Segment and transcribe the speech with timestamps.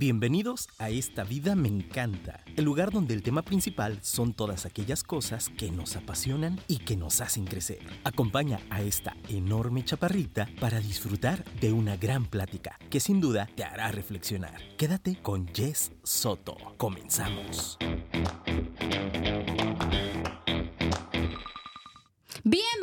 [0.00, 5.02] Bienvenidos a Esta Vida Me Encanta, el lugar donde el tema principal son todas aquellas
[5.02, 7.80] cosas que nos apasionan y que nos hacen crecer.
[8.02, 13.62] Acompaña a esta enorme chaparrita para disfrutar de una gran plática que sin duda te
[13.62, 14.58] hará reflexionar.
[14.78, 16.56] Quédate con Jess Soto.
[16.78, 17.76] Comenzamos.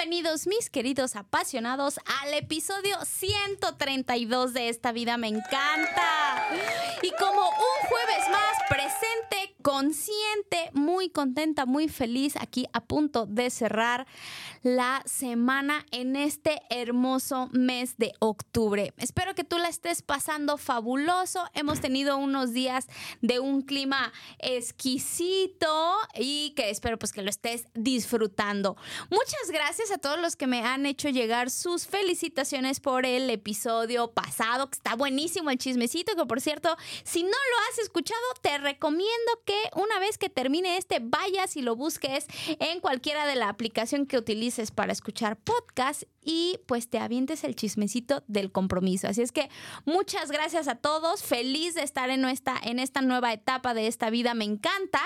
[0.10, 6.48] Bienvenidos mis queridos apasionados al episodio 132 de Esta vida me encanta.
[7.02, 13.50] Y como un jueves más presente, consciente, muy contenta, muy feliz aquí a punto de
[13.50, 14.08] cerrar
[14.64, 18.94] la semana en este hermoso mes de octubre.
[18.98, 21.44] Espero que tú la estés pasando fabuloso.
[21.54, 22.88] Hemos tenido unos días
[23.22, 28.78] de un clima exquisito y que espero pues que lo estés disfrutando.
[29.10, 34.70] Muchas gracias todos los que me han hecho llegar sus felicitaciones por el episodio pasado,
[34.70, 39.32] que está buenísimo el chismecito, que por cierto, si no lo has escuchado, te recomiendo
[39.46, 42.26] que una vez que termine este, vayas y lo busques
[42.60, 47.56] en cualquiera de la aplicación que utilices para escuchar podcast y pues te avientes el
[47.56, 49.08] chismecito del compromiso.
[49.08, 49.50] Así es que
[49.86, 54.10] muchas gracias a todos, feliz de estar en, nuestra, en esta nueva etapa de esta
[54.10, 55.02] vida, me encanta.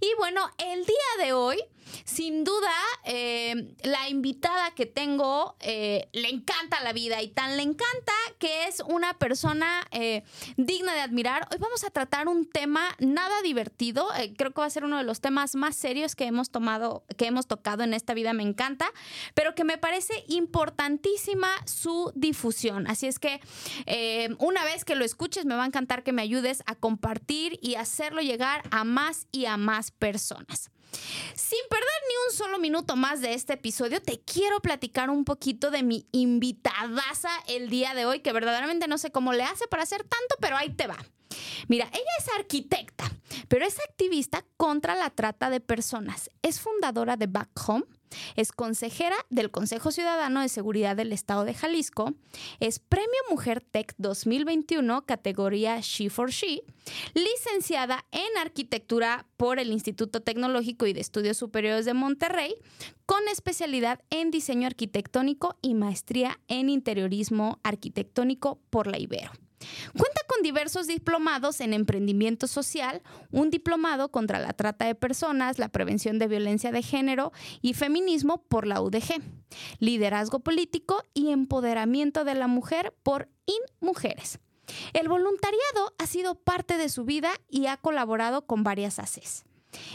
[0.00, 1.58] Y bueno, el día de hoy
[2.04, 2.72] sin duda,
[3.04, 8.68] eh, la invitada que tengo eh, le encanta la vida y tan le encanta que
[8.68, 10.22] es una persona eh,
[10.56, 11.46] digna de admirar.
[11.52, 14.08] Hoy vamos a tratar un tema nada divertido.
[14.38, 17.26] creo que va a ser uno de los temas más serios que hemos tomado, que
[17.26, 18.32] hemos tocado en esta vida.
[18.32, 18.90] Me encanta,
[19.34, 22.86] pero que me parece importantísima su difusión.
[22.86, 23.42] Así es que
[24.38, 27.74] una vez que lo escuches, me va a encantar que me ayudes a compartir y
[27.74, 30.70] hacerlo llegar a más y a más personas.
[31.34, 35.70] Sin perder ni un solo minuto más de este episodio, te quiero platicar un poquito
[35.70, 39.82] de mi invitadaza el día de hoy, que verdaderamente no sé cómo le hace para
[39.82, 40.98] hacer tanto, pero ahí te va.
[41.68, 43.10] Mira, ella es arquitecta,
[43.48, 46.30] pero es activista contra la trata de personas.
[46.42, 47.84] Es fundadora de Back Home
[48.36, 52.14] es consejera del Consejo Ciudadano de Seguridad del Estado de Jalisco.
[52.60, 56.62] Es Premio Mujer Tech 2021, categoría She for She.
[57.14, 62.54] Licenciada en Arquitectura por el Instituto Tecnológico y de Estudios Superiores de Monterrey,
[63.06, 69.32] con especialidad en diseño arquitectónico y maestría en interiorismo arquitectónico por la Ibero.
[69.92, 75.68] Cuenta con diversos diplomados en emprendimiento social, un diplomado contra la trata de personas, la
[75.68, 79.22] prevención de violencia de género y feminismo por la UDG,
[79.78, 84.38] liderazgo político y empoderamiento de la mujer por InMujeres.
[84.92, 89.44] El voluntariado ha sido parte de su vida y ha colaborado con varias ACES.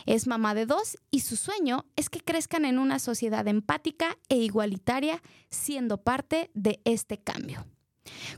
[0.06, 4.36] Es mamá de dos y su sueño es que crezcan en una sociedad empática e
[4.36, 7.66] igualitaria, siendo parte de este cambio.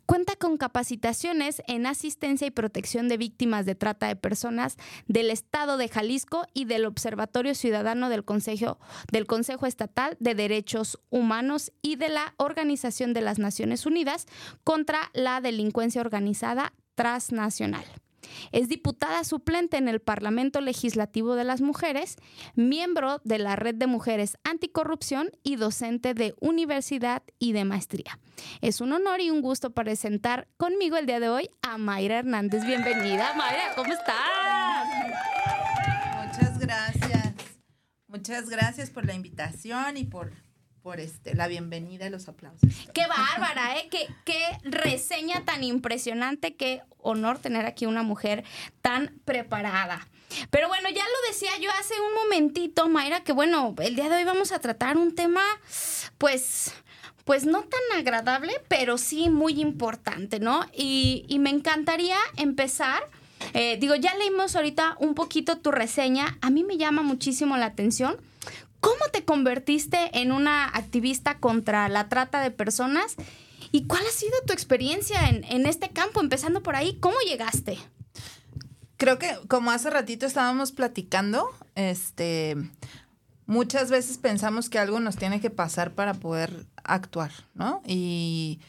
[0.05, 4.77] Cuenta con capacitaciones en asistencia y protección de víctimas de trata de personas
[5.07, 8.77] del Estado de Jalisco y del Observatorio Ciudadano del Consejo,
[9.65, 14.25] Estatal de Derechos Humanos y de la Organización de las Naciones Unidas
[14.63, 17.85] contra la Delincuencia Organizada Transnacional.
[18.51, 22.17] Es diputada suplente en el Parlamento Legislativo de las Mujeres,
[22.55, 28.19] miembro de la Red de Mujeres Anticorrupción y docente de universidad y de maestría.
[28.61, 32.65] Es un honor y un gusto presentar conmigo el día de hoy a Mayra Hernández.
[32.65, 34.87] Bienvenida, Mayra, ¿cómo estás?
[36.25, 37.33] Muchas gracias.
[38.07, 40.33] Muchas gracias por la invitación y por
[40.83, 42.69] por este, la bienvenida y los aplausos.
[42.93, 43.87] Qué bárbara, ¿eh?
[43.91, 48.43] Qué, qué reseña tan impresionante, qué honor tener aquí una mujer
[48.81, 50.07] tan preparada.
[50.49, 54.15] Pero bueno, ya lo decía yo hace un momentito, Mayra, que bueno, el día de
[54.15, 55.43] hoy vamos a tratar un tema,
[56.17, 56.73] pues,
[57.25, 60.65] pues no tan agradable, pero sí muy importante, ¿no?
[60.73, 63.03] Y, y me encantaría empezar.
[63.53, 66.37] Eh, digo, ya leímos ahorita un poquito tu reseña.
[66.41, 68.17] A mí me llama muchísimo la atención
[68.81, 73.15] ¿Cómo te convertiste en una activista contra la trata de personas?
[73.71, 76.19] ¿Y cuál ha sido tu experiencia en, este campo?
[76.19, 77.77] Empezando por ahí, ¿cómo llegaste?
[78.97, 82.57] Creo que como hace ratito estábamos platicando, este,
[83.45, 87.81] muchas veces pensamos que algo nos tiene que pasar para poder actuar, ¿no?
[87.85, 88.59] Y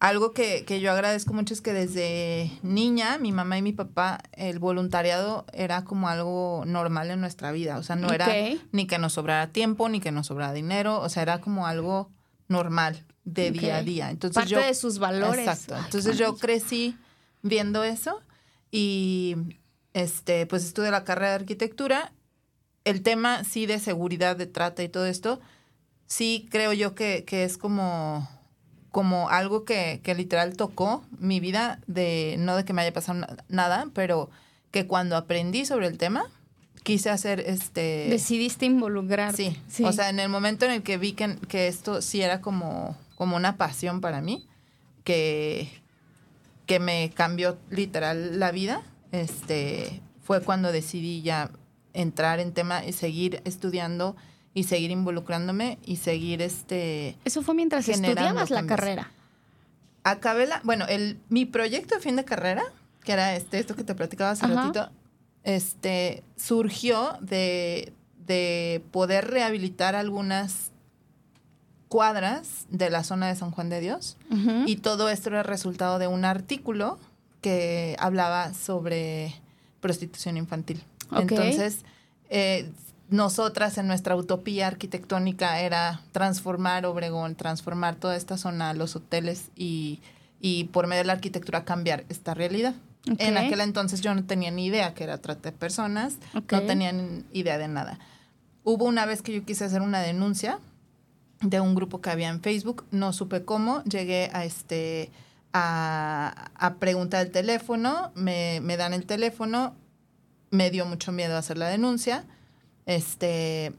[0.00, 4.22] algo que, que, yo agradezco mucho es que desde niña, mi mamá y mi papá,
[4.32, 7.76] el voluntariado era como algo normal en nuestra vida.
[7.76, 8.26] O sea, no era
[8.72, 11.00] ni que nos sobrara tiempo, ni que nos sobrara dinero.
[11.00, 12.10] O sea, era como algo
[12.48, 14.10] normal de día a día.
[14.10, 15.46] Entonces Parte yo, de sus valores.
[15.46, 15.76] Exacto.
[15.76, 16.96] Entonces yo crecí
[17.42, 18.22] viendo eso
[18.70, 19.36] y
[19.92, 22.14] este, pues estudié la carrera de arquitectura.
[22.84, 25.40] El tema sí de seguridad, de trata y todo esto,
[26.06, 28.26] sí creo yo que, que es como
[28.90, 33.18] como algo que, que literal tocó mi vida, de no de que me haya pasado
[33.20, 34.30] na- nada, pero
[34.70, 36.24] que cuando aprendí sobre el tema,
[36.82, 38.06] quise hacer este...
[38.08, 39.56] Decidiste involucrarte.
[39.68, 42.40] Sí, o sea, en el momento en el que vi que, que esto sí era
[42.40, 44.46] como, como una pasión para mí,
[45.04, 45.68] que,
[46.66, 48.82] que me cambió literal la vida,
[49.12, 51.50] este, fue cuando decidí ya
[51.92, 54.16] entrar en tema y seguir estudiando
[54.54, 59.10] y seguir involucrándome y seguir este Eso fue mientras estudiabas la carrera.
[60.04, 62.64] acabé la, bueno, el mi proyecto de fin de carrera,
[63.04, 64.54] que era este esto que te platicaba hace Ajá.
[64.54, 64.90] ratito,
[65.44, 67.92] este surgió de
[68.26, 70.70] de poder rehabilitar algunas
[71.88, 74.16] cuadras de la zona de San Juan de Dios
[74.66, 77.00] y todo esto era resultado de un artículo
[77.40, 79.34] que hablaba sobre
[79.80, 80.84] prostitución infantil.
[81.10, 81.32] Ok.
[81.32, 81.78] Entonces,
[82.28, 82.70] eh,
[83.10, 90.00] nosotras en nuestra utopía arquitectónica era transformar Obregón, transformar toda esta zona, los hoteles y,
[90.40, 92.74] y por medio de la arquitectura cambiar esta realidad.
[93.10, 93.16] Ok.
[93.18, 96.52] En aquel entonces yo no tenía ni idea que era trata de personas, Ok.
[96.52, 97.98] no tenía ni idea de nada.
[98.62, 100.58] Hubo una vez que yo quise hacer una denuncia
[101.40, 105.10] de un grupo que había en Facebook, no supe cómo, llegué a este
[105.52, 109.74] a, a preguntar el teléfono, me, me dan el teléfono,
[110.50, 112.24] me dio mucho miedo hacer la denuncia,
[112.86, 113.72] este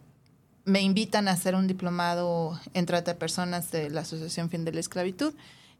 [0.63, 4.71] me invitan a hacer un diplomado en trata de personas de la Asociación Fin de
[4.71, 5.33] la Esclavitud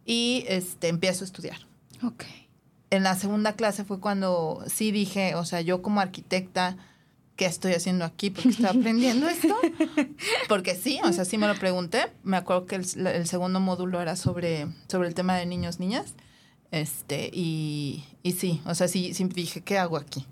[0.06, 1.58] y este empiezo a estudiar
[2.04, 2.24] Ok.
[2.90, 6.78] en la segunda clase fue cuando sí dije, o sea, yo como arquitecta,
[7.36, 8.32] ¿qué estoy haciendo aquí?
[8.32, 9.56] Porque estoy aprendiendo esto.
[10.50, 12.12] Porque sí, o sea, sí me lo pregunté.
[12.24, 16.16] Me acuerdo que el, el segundo módulo era sobre, sobre el tema de niños, niñas.
[16.72, 20.26] Este, y, y sí, o sea, sí, sí dije, ¿qué hago aquí?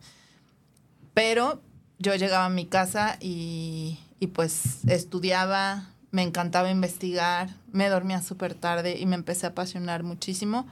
[1.14, 1.62] Pero
[2.00, 8.54] yo llegaba a mi casa y, y pues estudiaba, me encantaba investigar, me dormía súper
[8.56, 10.66] tarde y me empecé a apasionar muchísimo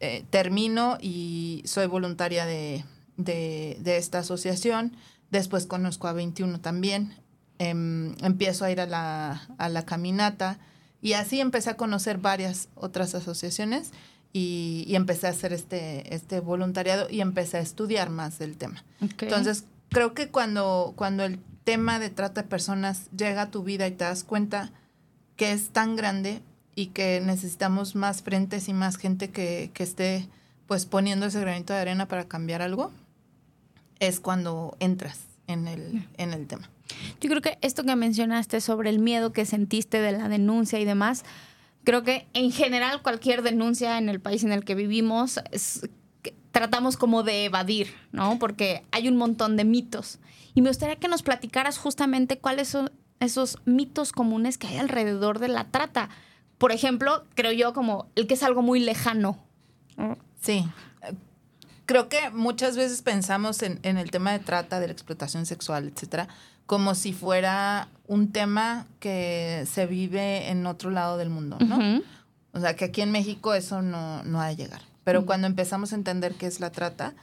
[0.00, 2.84] eh, termino y soy voluntaria de,
[3.16, 4.94] de- de esta asociación.
[5.30, 7.14] Después conozco a 21 también.
[7.58, 10.58] Em, empiezo a ir a la, a la caminata
[11.02, 13.90] y así empecé a conocer varias otras asociaciones
[14.32, 18.84] y, y empecé a hacer este, este voluntariado y empecé a estudiar más del tema.
[19.26, 23.86] Entonces, creo que cuando, cuando el tema de trata de personas llega a tu vida
[23.86, 24.70] y te das cuenta
[25.36, 26.42] que es tan grande
[26.74, 30.28] y que necesitamos más frentes y más gente que, que esté
[30.66, 32.92] pues poniendo ese granito de arena para cambiar algo,
[34.00, 36.68] es cuando entras en el, en el tema.
[37.20, 40.84] Yo creo que esto que mencionaste sobre el miedo que sentiste de la denuncia y
[40.84, 41.24] demás,
[41.84, 45.88] creo que en general cualquier denuncia en el país en el que vivimos es-
[46.52, 48.38] tratamos como de evadir, ¿no?
[48.38, 50.18] Porque hay un montón de mitos.
[50.54, 52.90] Y me gustaría que nos platicaras justamente cuáles son
[53.20, 56.08] esos mitos comunes que hay alrededor de la trata.
[56.58, 59.38] Por ejemplo, creo yo como el que es algo muy lejano.
[60.40, 60.68] Sí.
[61.86, 65.90] Creo que muchas veces pensamos en, en el tema de trata, de la explotación sexual,
[65.94, 66.28] etcétera,
[66.66, 72.02] como si fuera un tema que se vive en otro lado del mundo, ¿no?
[72.52, 74.82] O sea, que aquí en México eso no, no ha de llegar.
[75.08, 77.14] Pero cuando empezamos a entender qué es la trata,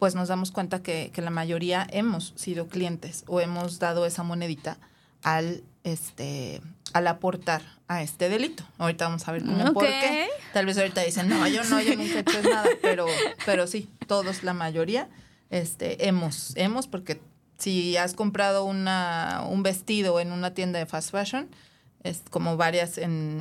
[0.00, 4.24] pues nos damos cuenta que, que la mayoría hemos sido clientes o hemos dado esa
[4.24, 4.76] monedita
[5.22, 6.60] al, este,
[6.92, 8.64] al aportar a este delito.
[8.78, 9.90] Ahorita vamos a ver cómo, por Ok.
[10.00, 10.26] qué.
[10.52, 13.06] Tal vez ahorita dicen, no, yo no, yo nunca he hecho nada, pero,
[13.46, 15.08] pero sí, todos, la mayoría,
[15.48, 17.20] este, hemos, hemos, porque
[17.56, 21.48] si has comprado una, un vestido en una tienda de fast fashion,
[22.04, 23.38] es como varias en,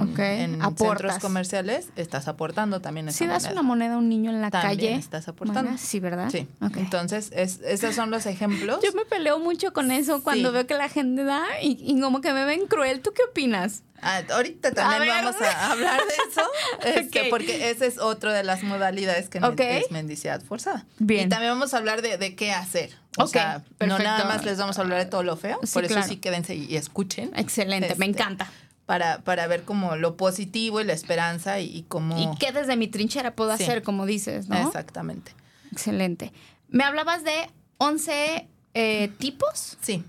[0.77, 3.51] centros comerciales, estás aportando también esa Si das moneda.
[3.53, 5.71] una moneda a un niño en la También calle, estás aportando.
[5.77, 6.29] sí, ¿verdad?
[6.31, 6.47] Sí.
[6.77, 8.79] Entonces, es, esos son los ejemplos.
[8.83, 10.53] Yo me peleo mucho con eso cuando Sí.
[10.53, 13.01] veo que la gente da y, y como que me ven cruel.
[13.01, 13.83] ¿Tú qué opinas?
[14.01, 16.41] Ah, ahorita también A vamos a hablar de eso,
[16.99, 19.59] este, porque ese es otro de las modalidades que men- Ok.
[19.61, 20.85] es mendicidad forzada.
[20.99, 21.27] Bien.
[21.27, 22.97] Y también vamos a hablar de, de qué hacer.
[23.17, 25.83] O sea, no nada más les vamos a hablar de todo lo feo, Sí, por
[25.85, 26.07] eso claro.
[26.07, 27.31] sí quédense y, escuchen.
[27.35, 28.49] Excelente, me Este, encanta.
[28.85, 32.17] Para, para ver como lo positivo y la esperanza y, y cómo...
[32.19, 33.63] ¿Y qué desde mi trinchera puedo Sí.
[33.63, 34.57] hacer, como dices, no?
[34.57, 35.33] Exactamente.
[35.71, 36.33] Excelente.
[36.69, 39.77] Me hablabas de 11 eh, tipos.
[39.81, 40.03] Sí.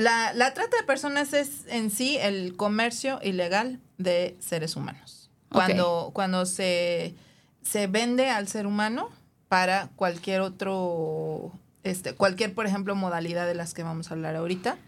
[0.00, 5.30] La, la trata de personas es en sí el comercio ilegal de seres humanos.
[5.50, 7.14] Cuando, cuando se,
[7.62, 9.10] se vende al ser humano
[9.48, 14.78] para cualquier otro, este, cualquier, por ejemplo, modalidad de las que vamos a hablar ahorita,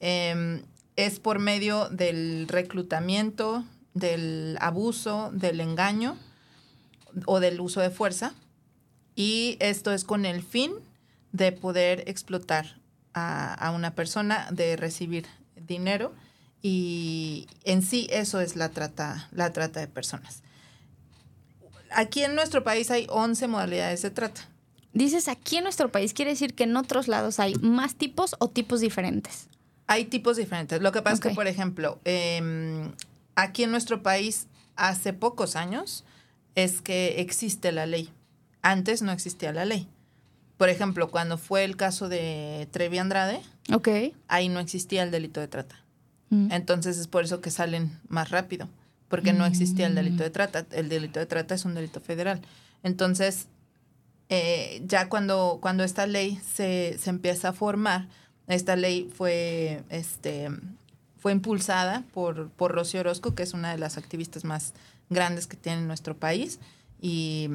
[0.00, 0.62] em,
[0.96, 3.64] es por medio del reclutamiento,
[3.94, 6.16] del abuso, del engaño
[7.26, 8.32] o del uso de fuerza.
[9.14, 10.72] Y esto es con el fin
[11.32, 12.77] de poder explotar
[13.18, 16.14] a, a una persona, de recibir dinero
[16.62, 20.42] y en sí eso es la trata, la trata de personas.
[21.90, 24.42] Aquí en nuestro país hay 11 modalidades de trata.
[24.92, 28.48] Dices aquí en nuestro país, quiere decir que en otros lados hay más tipos o
[28.48, 29.48] tipos diferentes.
[29.86, 30.82] Hay tipos diferentes.
[30.82, 32.92] Lo que pasa es que, por ejemplo, em,
[33.36, 36.04] aquí en nuestro país, hace pocos años,
[36.54, 38.12] es que existe la ley.
[38.60, 39.88] Antes no existía la ley.
[40.58, 43.40] Por ejemplo, cuando fue el caso de Trevi Andrade,
[44.26, 45.76] ahí no existía el delito de trata.
[46.30, 46.50] Mm.
[46.50, 48.68] Entonces es por eso que salen más rápido,
[49.08, 50.66] porque no existía el delito de trata.
[50.72, 52.42] El delito de trata es un delito federal.
[52.82, 53.46] Entonces,
[54.28, 58.08] eh, ya cuando, cuando esta ley se, se empieza a formar,
[58.48, 60.48] esta ley fue, este,
[61.18, 64.74] fue impulsada por, por Rocío Orozco, que es una de las activistas más
[65.08, 66.58] grandes que tiene nuestro país,
[67.00, 67.48] y,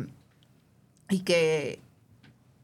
[1.10, 1.80] y que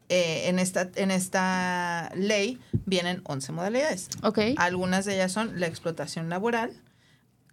[0.10, 4.10] eh, en, esta, en esta ley vienen 11 modalidades.
[4.58, 6.82] Algunas de ellas son la explotación laboral,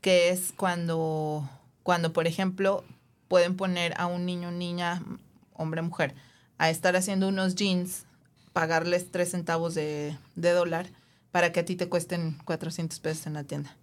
[0.01, 1.49] que es cuando,
[1.83, 2.83] cuando por ejemplo,
[3.29, 5.03] pueden poner a un niño, niña,
[5.53, 6.15] hombre, mujer,
[6.59, 8.07] a estar haciendo unos jeans,
[8.53, 10.87] pagarles tres centavos de, de dólar
[11.31, 13.77] para que a ti te cuesten 400 pesos en la tienda.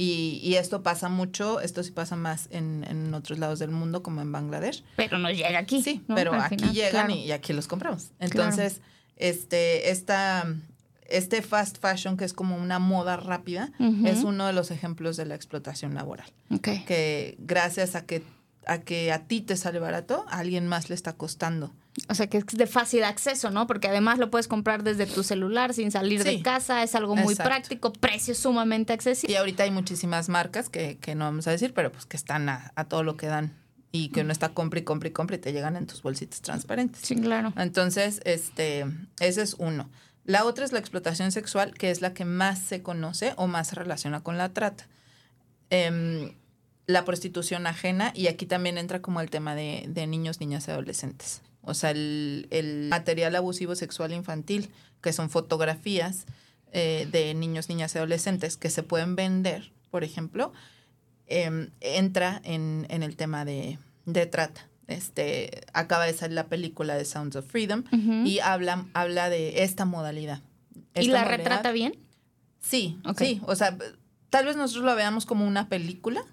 [0.00, 4.00] Y, y esto pasa mucho, esto sí pasa más en, en otros lados del mundo,
[4.04, 4.84] como en Bangladesh.
[4.96, 5.82] Pero no llega aquí.
[5.82, 6.14] Sí, ¿no?
[6.14, 7.20] pero Al aquí final, llegan claro.
[7.20, 8.12] y, y aquí los compramos.
[8.20, 8.80] Entonces,
[9.16, 10.46] este, esta,
[11.08, 13.72] este fast fashion, que es como una moda rápida,
[14.04, 16.30] es uno de los ejemplos de la explotación laboral.
[16.86, 18.22] Que gracias a que
[18.66, 21.72] a que a ti te sale barato, a alguien más le está costando.
[22.08, 23.66] O sea, que es de fácil acceso, ¿no?
[23.66, 27.32] Porque además lo puedes comprar desde tu celular sin salir de casa, es algo muy
[27.32, 27.50] Exacto.
[27.50, 29.32] práctico, precio sumamente accesible.
[29.32, 32.48] Y ahorita hay muchísimas marcas que, que no vamos a decir, pero pues que están
[32.48, 33.54] a, a todo lo que dan
[33.90, 36.42] y que uno está compra y compra y compra y te llegan en tus bolsitas
[36.42, 37.02] transparentes.
[37.02, 37.52] Sí, claro.
[37.56, 38.86] Entonces, este,
[39.20, 39.88] ese es uno.
[40.24, 43.68] La otra es la explotación sexual, que es la que más se conoce o más
[43.68, 44.86] se relaciona con la trata.
[45.70, 46.34] Em,
[46.86, 50.70] la prostitución ajena, y aquí también entra como el tema de, de niños, niñas y
[50.70, 51.42] adolescentes.
[51.68, 54.70] O sea, el, el material abusivo sexual infantil,
[55.02, 56.26] que son fotografías
[56.72, 60.52] eh, de niños, niñas y adolescentes que se pueden vender, por ejemplo,
[61.26, 64.68] em, entra en, en el tema de, de trata.
[64.86, 67.84] Este, acaba de salir la película de Sounds of Freedom
[68.26, 70.40] y habla, habla de esta modalidad.
[70.94, 71.98] ¿Y la modalidad- retrata bien?
[72.60, 73.18] Sí, Ok.
[73.18, 73.40] sí.
[73.44, 73.76] O sea,
[74.30, 76.24] tal vez nosotros lo veamos como una película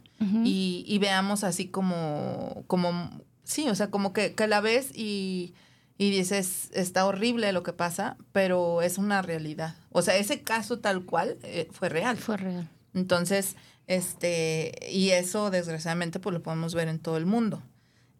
[0.43, 5.53] y, y veamos así como, como, sí, o sea, como que, que la ves y,
[5.97, 9.75] y dices, está horrible lo que pasa, pero es una realidad.
[9.91, 12.17] O sea, ese caso tal cual eh, fue real.
[12.17, 12.69] Fue real.
[12.93, 13.55] Entonces,
[13.87, 17.61] este, y eso desgraciadamente pues lo podemos ver en todo el mundo.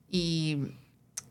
[0.10, 0.67] Y,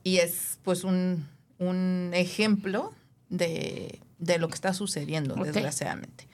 [0.03, 1.27] y es pues un,
[1.59, 2.93] un ejemplo
[3.31, 6.29] de, de lo que está sucediendo, desgraciadamente.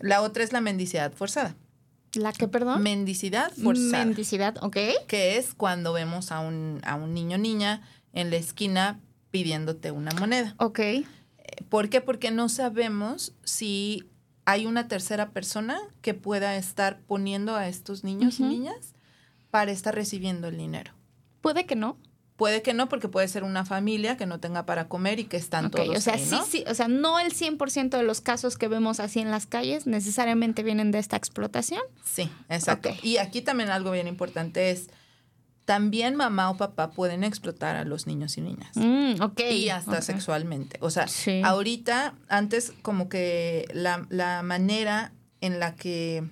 [0.00, 1.54] La otra es la mendicidad forzada.
[2.16, 2.82] ¿La que, perdón?
[2.82, 4.04] Mendicidad forzada.
[4.04, 4.76] Mendicidad, ok.
[5.06, 9.90] que es cuando vemos a un, a un niño o niña en la esquina pidiéndote
[9.90, 10.54] una moneda.
[10.58, 10.80] Ok.
[11.68, 12.00] ¿Por qué?
[12.00, 14.08] Porque no sabemos si
[14.44, 18.94] hay una tercera persona que pueda estar poniendo a estos niños y niñas
[19.50, 20.92] para estar recibiendo el dinero.
[21.40, 21.96] Puede que no.
[22.36, 25.36] Puede que no, porque puede ser una familia que no tenga para comer y que
[25.36, 26.44] están Ok, todos o sea, ahí, sí, ¿no?
[26.44, 29.86] sí, o sea, no el 100% de los casos que vemos así en las calles
[29.86, 31.80] necesariamente vienen de esta explotación.
[32.04, 32.90] Sí, exacto.
[33.02, 34.88] Y aquí también algo bien importante es,
[35.64, 38.76] también mamá o papá pueden explotar a los niños y niñas.
[38.76, 39.40] Mm, ok.
[39.52, 40.76] y hasta sexualmente.
[40.80, 41.40] O sea, Sí.
[41.44, 46.24] ahorita, antes como que la, la manera en la que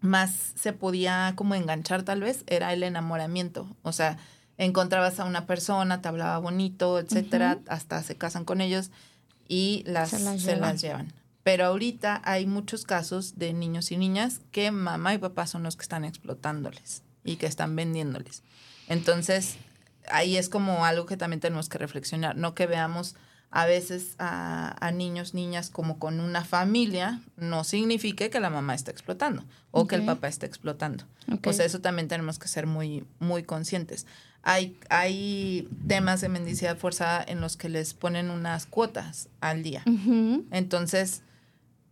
[0.00, 3.68] más se podía como enganchar tal vez era el enamoramiento.
[3.82, 4.16] O sea,
[4.64, 8.90] encontrabas a una persona, te hablaba bonito, etcétera, hasta se casan con ellos
[9.48, 11.12] y las, Se se las llevan.
[11.42, 15.76] Pero ahorita hay muchos casos de niños y niñas que mamá y papá son los
[15.76, 18.42] que están explotándoles y que están vendiéndoles.
[18.88, 19.56] Entonces,
[20.10, 23.16] ahí es como algo que también tenemos que reflexionar, no que veamos
[23.50, 28.74] a veces a, a niños, niñas como con una familia, no signifique que la mamá
[28.74, 31.04] está explotando o que el papá está explotando.
[31.30, 31.48] Ok.
[31.48, 34.06] O sea, eso también tenemos que ser muy, muy conscientes.
[34.42, 39.82] Hay, hay temas de mendicidad forzada en los que les ponen unas cuotas al día.
[40.50, 41.22] Entonces,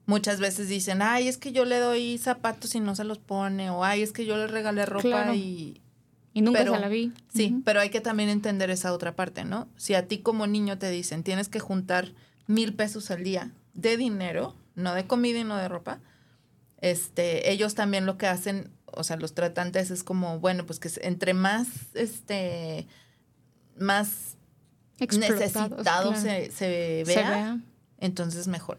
[0.06, 3.70] muchas veces dicen, ay, es que yo le doy zapatos y no se los pone,
[3.70, 5.34] o ay, es que yo le regalé ropa Claro.
[5.34, 5.80] y...
[6.32, 7.12] Y nunca Pero- se la vi.
[7.34, 9.66] Sí, pero hay que también entender esa otra parte, ¿no?
[9.76, 12.12] Si a ti como niño te dicen, tienes que juntar
[12.46, 15.98] mil pesos al día de dinero, no de comida y no de ropa,
[16.80, 20.90] este, ellos también lo que hacen, o sea, los tratantes es como, bueno, pues que
[21.02, 22.86] entre más, este,
[23.78, 24.36] más
[24.98, 26.14] necesitado claro.
[26.14, 27.58] se, se Se vea,
[27.98, 28.78] entonces mejor.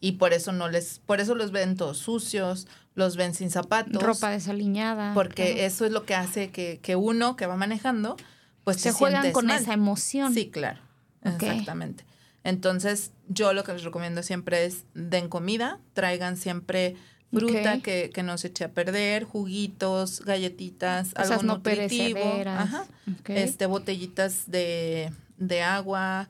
[0.00, 4.02] y por eso no les, por eso los ven todos sucios, los ven sin zapatos.
[4.02, 5.14] Ropa desaliñada.
[5.14, 5.66] Porque claro.
[5.66, 8.16] eso es lo que hace que, que uno que va manejando,
[8.64, 9.60] pues se te juegan con mal.
[9.60, 10.34] esa emoción.
[10.34, 10.80] Sí, claro.
[11.22, 12.04] Exactamente.
[12.44, 16.96] Entonces, yo lo que les recomiendo siempre es den comida, traigan siempre
[17.32, 22.86] fruta que, que no se eche a perder, juguitos, galletitas, Cosas algo no nutritivo, ajá,
[23.20, 23.30] Ok.
[23.30, 26.28] este botellitas de, de agua,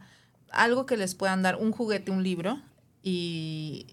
[0.50, 2.60] algo que les puedan dar, un juguete, un libro
[3.02, 3.86] y,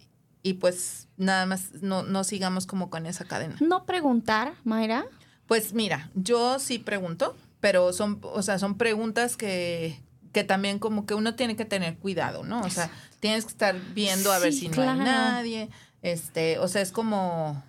[0.43, 3.55] y pues nada más no, no sigamos como con esa cadena.
[3.59, 5.05] No preguntar, Mayra.
[5.47, 10.01] Pues mira, yo sí pregunto, pero son, o sea, son preguntas que,
[10.33, 12.61] que también como que uno tiene que tener cuidado, ¿no?
[12.61, 15.69] O sea, tienes que estar viendo a ver si no hay nadie,
[16.01, 17.63] este, o sea, es como,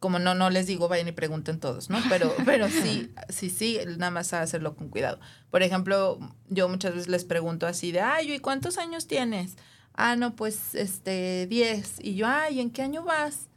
[0.00, 1.98] como no, no les digo vayan y pregunten todos, ¿no?
[2.08, 5.18] Pero, pero sí, sí, sí, nada más a hacerlo con cuidado.
[5.50, 9.56] Por ejemplo, yo muchas veces les pregunto así de, ay, ¿y cuántos años tienes?
[9.94, 11.98] Ah, no, pues, este, 10.
[12.00, 13.48] Y yo, ay, ¿en qué año vas?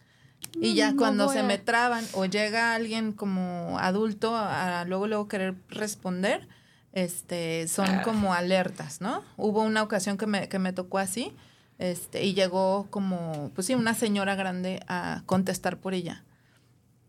[0.61, 4.85] Y ya No cuando se a- me traban o llega alguien como adulto a, a
[4.85, 6.47] luego luego querer responder,
[6.93, 8.01] este, son Ah.
[8.03, 9.23] como alertas, ¿no?
[9.35, 11.35] Hubo una ocasión que me, que me tocó así,
[11.79, 16.23] este, y llegó como, pues sí, una señora grande a contestar por ella.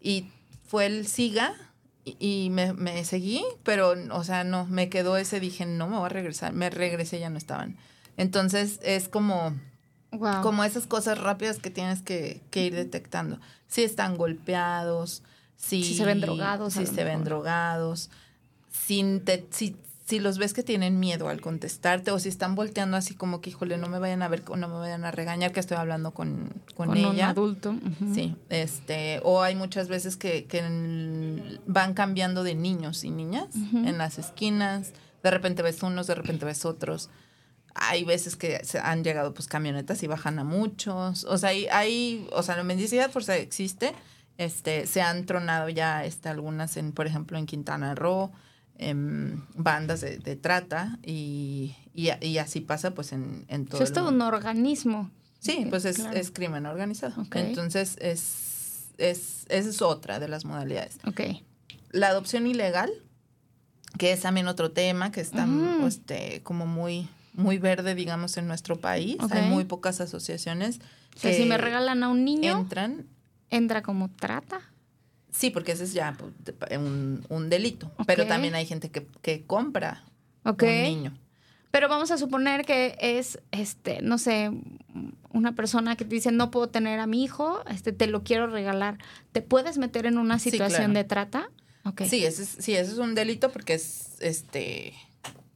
[0.01, 0.27] Y
[0.67, 1.55] fue el siga
[2.05, 5.97] y, y me, me seguí, pero, o sea, no, me quedó ese, dije, no, me
[5.97, 7.77] voy a regresar, me regresé, ya no estaban.
[8.17, 9.55] Entonces es como
[10.11, 10.41] Wow.
[10.41, 13.39] como esas cosas rápidas que tienes que, que ir detectando.
[13.67, 15.23] Si están golpeados,
[15.57, 18.09] si, Si se ven drogados, si se ven drogados,
[18.73, 19.77] si, te- si,
[20.09, 23.51] si los ves que tienen miedo al contestarte o si están volteando así como que,
[23.51, 26.13] híjole, no me vayan a ver, o no me vayan a regañar que estoy hablando
[26.13, 27.29] con, con, con un ella.
[27.31, 27.71] adulto.
[27.73, 28.15] ujú.
[28.15, 33.49] Sí, este, o hay muchas veces que, que en- van cambiando de niños y niñas
[33.75, 34.93] en las esquinas.
[35.23, 37.11] De repente ves unos, de repente ves otros.
[37.75, 41.25] Hay veces que se han llegado pues camionetas y bajan a muchos.
[41.25, 43.93] O sea, hay, hay o sea, la mendicidad fuerza existe.
[44.39, 48.31] Este, se han tronado ya este, algunas en, por ejemplo, en Quintana Roo,
[48.79, 53.85] em, bandas de, de trata y, y, y así pasa pues en, en todo Eso
[53.85, 55.11] es el todo un organismo.
[55.41, 56.17] Sí, pues es, claro.
[56.17, 57.21] es crimen organizado.
[57.23, 57.37] Ok.
[57.37, 60.99] Entonces, es, es, esa es otra de las modalidades.
[61.07, 61.21] Ok.
[61.93, 62.91] La adopción ilegal,
[63.99, 65.87] que es también otro tema que está Mm.
[65.87, 69.17] este, como muy, muy verde, digamos, en nuestro país.
[69.21, 69.33] Ok.
[69.33, 70.81] Hay muy pocas asociaciones
[71.17, 73.07] O sea, que si me regalan a un niño, entran.
[73.51, 74.61] entra como trata.
[75.31, 76.33] Sí, porque ese es ya pues,
[76.79, 77.91] un, un delito.
[78.07, 80.05] Pero también hay gente que, que compra
[80.45, 80.63] Ok.
[80.63, 81.19] un niño.
[81.71, 84.51] Pero vamos a suponer que es, este, no sé,
[85.35, 88.47] una persona que te dice, no puedo tener a mi hijo, este, te lo quiero
[88.47, 88.97] regalar.
[89.33, 90.95] ¿Te puedes meter en una Sí, situación claro.
[90.95, 91.51] de trata?
[91.85, 92.03] Ok.
[92.09, 94.95] Sí, ese es, sí, ese es un delito porque es este.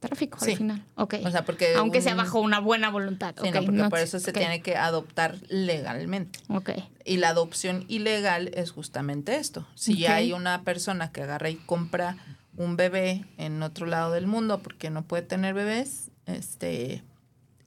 [0.02, 0.50] Tráfico Sí.
[0.50, 0.84] al final.
[0.96, 1.14] Ok.
[1.24, 1.74] O sea, porque.
[1.76, 3.34] Aunque sea bajo una buena voluntad.
[3.40, 6.40] Sí, ok, no, porque no por eso se tiene que adoptar legalmente.
[6.48, 6.70] Ok.
[7.04, 9.66] Y la adopción ilegal es justamente esto.
[9.76, 12.16] Si hay una persona que agarra y compra
[12.56, 17.02] un bebé en otro lado del mundo porque no puede tener bebés, este,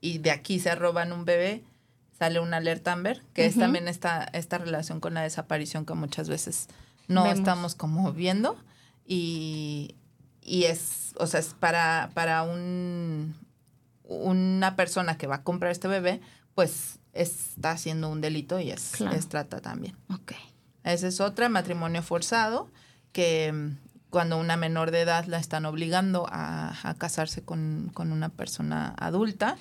[0.02, 1.63] y de aquí se roban un bebé,
[2.19, 6.28] sale una alerta Amber, que es también esta, esta relación con la desaparición que muchas
[6.30, 6.67] veces
[7.08, 7.39] no Vemos.
[7.39, 8.58] estamos como viendo.
[9.08, 9.95] Y,
[10.45, 13.36] y es, o sea, es para, para un,
[14.03, 16.21] una persona que va a comprar este bebé,
[16.53, 19.15] pues está haciendo un delito y es, Claro.
[19.15, 19.95] es trata también.
[20.13, 20.34] Ok.
[20.84, 22.69] Esa es otra, matrimonio forzado,
[23.12, 23.77] que mm,
[24.12, 28.93] cuando una menor de edad la están obligando a, a casarse con, con una persona
[28.97, 29.58] adulta,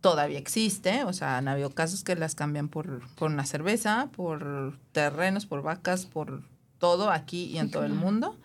[0.00, 4.78] todavía existe, o sea, han habido casos que las cambian por, por una cerveza, por
[4.92, 6.42] terrenos, por vacas, por
[6.78, 8.36] todo aquí y en todo el mundo.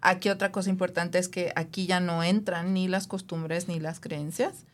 [0.00, 3.98] Aquí otra cosa importante es que aquí ya no entran ni las costumbres ni las
[4.00, 4.64] creencias,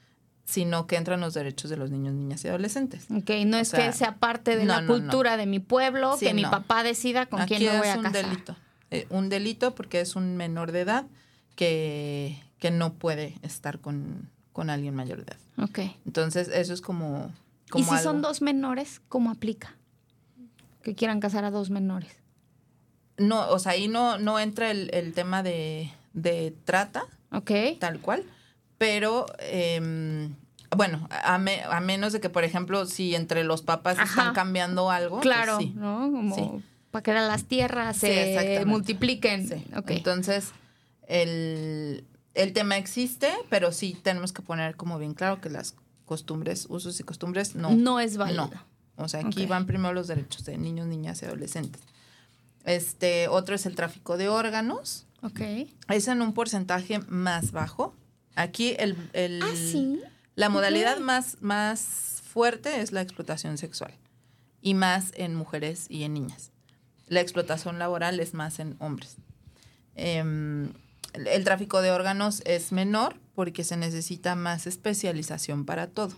[0.44, 3.06] sino que entran los derechos de los niños, niñas y adolescentes.
[3.10, 5.00] Ok, no es sea, que sea parte de no, la no, no.
[5.00, 7.94] cultura de mi pueblo, Sí, que mi papá decida con Aquí quién me voy es
[7.94, 8.24] a un casar.
[8.24, 8.56] delito.
[8.90, 11.06] Eh, un delito porque es un menor de edad
[11.56, 15.40] que, que no puede estar con, con alguien mayor de edad.
[15.64, 15.78] Ok.
[16.04, 17.32] Entonces, eso es como.
[17.70, 19.74] como ¿Y si son dos menores, cómo aplica?
[20.82, 22.12] Que quieran casar a dos menores.
[23.16, 27.50] No, o sea, ahí no, no entra el, el tema de, de trata, Ok.
[27.78, 28.24] tal cual,
[28.78, 29.26] pero.
[29.38, 30.34] em,
[30.76, 34.04] bueno, a, me- a menos de que, por ejemplo, si entre los papás Ajá.
[34.08, 35.16] están cambiando algo.
[35.18, 35.72] pues Claro, sí.
[35.76, 36.10] ¿no?
[36.10, 36.50] Como Sí.
[36.90, 39.48] para que las tierras Sí, se multipliquen.
[39.86, 40.50] Entonces,
[41.06, 46.66] el, el tema existe, pero sí tenemos que poner como bien claro que las costumbres,
[46.68, 47.70] usos y costumbres no.
[47.70, 48.50] no, es válido.
[48.52, 49.04] No.
[49.04, 51.82] O sea, aquí van primero los derechos de niños, niñas y adolescentes.
[52.64, 55.06] Este, otro es el tráfico de órganos.
[55.22, 55.40] Ok.
[55.88, 57.94] Es en un porcentaje más bajo.
[58.36, 60.00] Aquí el, el- Ah, sí.
[60.34, 63.94] la modalidad más, más fuerte es la explotación sexual
[64.60, 66.50] y más en mujeres y en niñas.
[67.06, 69.16] La explotación laboral es más en hombres.
[69.94, 70.72] Em,
[71.12, 76.16] el, el tráfico de órganos es menor porque se necesita más especialización para todo.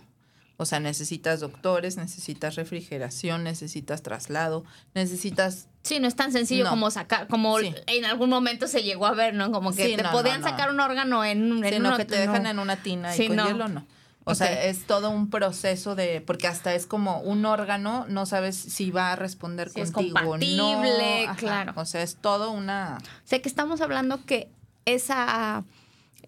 [0.59, 4.63] O sea, necesitas doctores, necesitas refrigeración, necesitas traslado,
[4.95, 6.69] necesitas Sí, no es tan sencillo No.
[6.71, 7.73] como sacar, como Sí.
[7.87, 9.51] en algún momento se llegó a ver, ¿no?
[9.51, 12.17] Como que Sí, te no, podían no, sacar un órgano en, en uno- que te
[12.17, 13.85] dejan en una tina Sí, y con hielo no.
[14.29, 18.57] O sea, es todo un proceso de, porque hasta es como un órgano, no sabes
[18.57, 20.29] si va a responder Si es contigo o no.
[20.31, 21.35] compatible, Ajá.
[21.37, 21.73] claro.
[21.77, 22.97] O sea, es todo una...
[22.99, 24.49] O sea, que estamos hablando que
[24.83, 25.63] esa,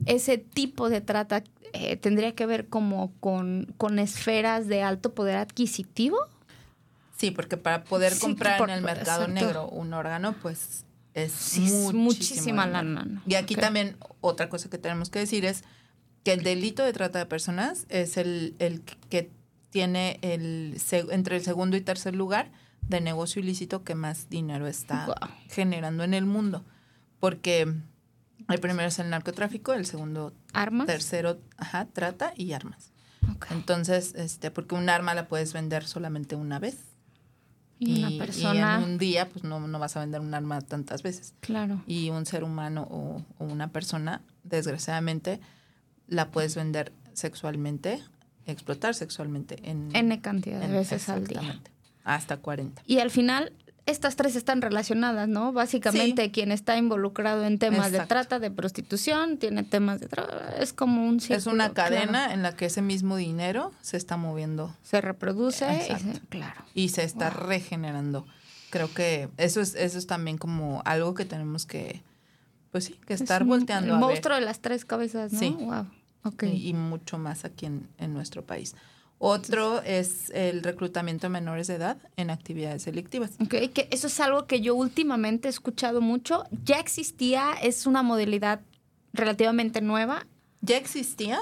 [0.05, 1.43] ese tipo de trata
[1.73, 6.17] eh, tendría que ver como con, con esferas de alto poder adquisitivo.
[7.19, 9.45] Sí, porque para poder Sí, comprar por- en el mercado exacto.
[9.45, 13.21] negro un órgano, pues es, Sí, muchísima lana, ¿no?
[13.27, 15.63] Y aquí también otra cosa que tenemos que decir es
[16.23, 19.31] que el delito de trata de personas es el, el que
[19.69, 20.79] tiene el
[21.11, 22.51] entre el segundo y tercer lugar
[22.87, 25.07] de negocio ilícito que más dinero está
[25.49, 26.63] generando en el mundo.
[27.19, 27.73] Porque
[28.47, 30.87] el primero es el narcotráfico, el segundo, Armas.
[30.87, 32.91] tercero, ajá, trata y armas.
[33.51, 36.77] Entonces, este, porque un arma la puedes vender solamente una vez.
[37.79, 38.77] Y una y persona.
[38.77, 41.33] en un día, pues no, no vas a vender un arma tantas veces.
[41.39, 41.81] Claro.
[41.87, 45.39] Y un ser humano o, o una persona, desgraciadamente,
[46.07, 48.03] la puedes vender sexualmente,
[48.45, 51.61] explotar sexualmente en, N cantidad de en- veces al día.
[52.03, 52.81] Hasta 40.
[52.85, 53.53] Y al final,
[53.89, 55.51] estas tres están relacionadas, ¿no?
[55.53, 60.55] Básicamente, quien está involucrado en temas de trata, de prostitución, tiene temas de trata.
[60.59, 61.37] Es como un círculo.
[61.39, 62.33] es una cadena claro.
[62.33, 65.65] en la que ese mismo dinero se está moviendo Se reproduce.
[65.89, 66.63] y se- claro.
[66.73, 68.25] y se está regenerando.
[68.69, 72.03] Creo que eso es, eso es también como algo que tenemos que,
[72.71, 74.05] pues sí, que estar Es un- volteando El a ver.
[74.07, 75.39] monstruo de las tres cabezas, ¿no?
[75.39, 75.55] Sí.
[75.59, 75.87] Wow.
[76.25, 76.43] Ok.
[76.43, 78.75] y, y mucho más aquí en, en nuestro país.
[79.19, 83.31] Otro es el reclutamiento de menores de edad en actividades delictivas.
[83.41, 86.45] Ok, que eso es algo que yo últimamente he escuchado mucho.
[86.63, 88.61] Ya existía, es una modalidad
[89.11, 90.25] relativamente nueva.
[90.61, 91.39] Ya existía,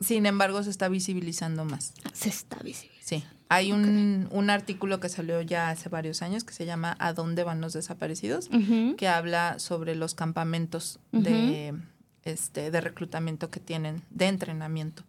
[0.00, 1.92] sin embargo, se está visibilizando más.
[2.14, 2.96] Se está visible.
[3.02, 3.22] Sí.
[3.50, 7.44] Hay un, un artículo que salió ya hace varios años que se llama ¿A dónde
[7.44, 8.48] van los desaparecidos?
[8.96, 11.74] Que habla sobre los campamentos de,
[12.22, 15.02] este, de reclutamiento que tienen, de entrenamiento.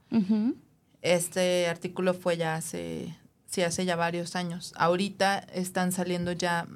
[1.01, 4.73] Este artículo fue ya hace, sí, hace ya varios años.
[4.75, 6.67] Ahorita están saliendo ya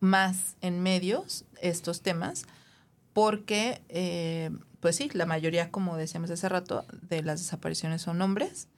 [0.00, 2.44] más en medios estos temas
[3.12, 4.50] porque, eh,
[4.80, 8.68] pues sí, la mayoría, como decíamos hace rato, de las desapariciones son hombres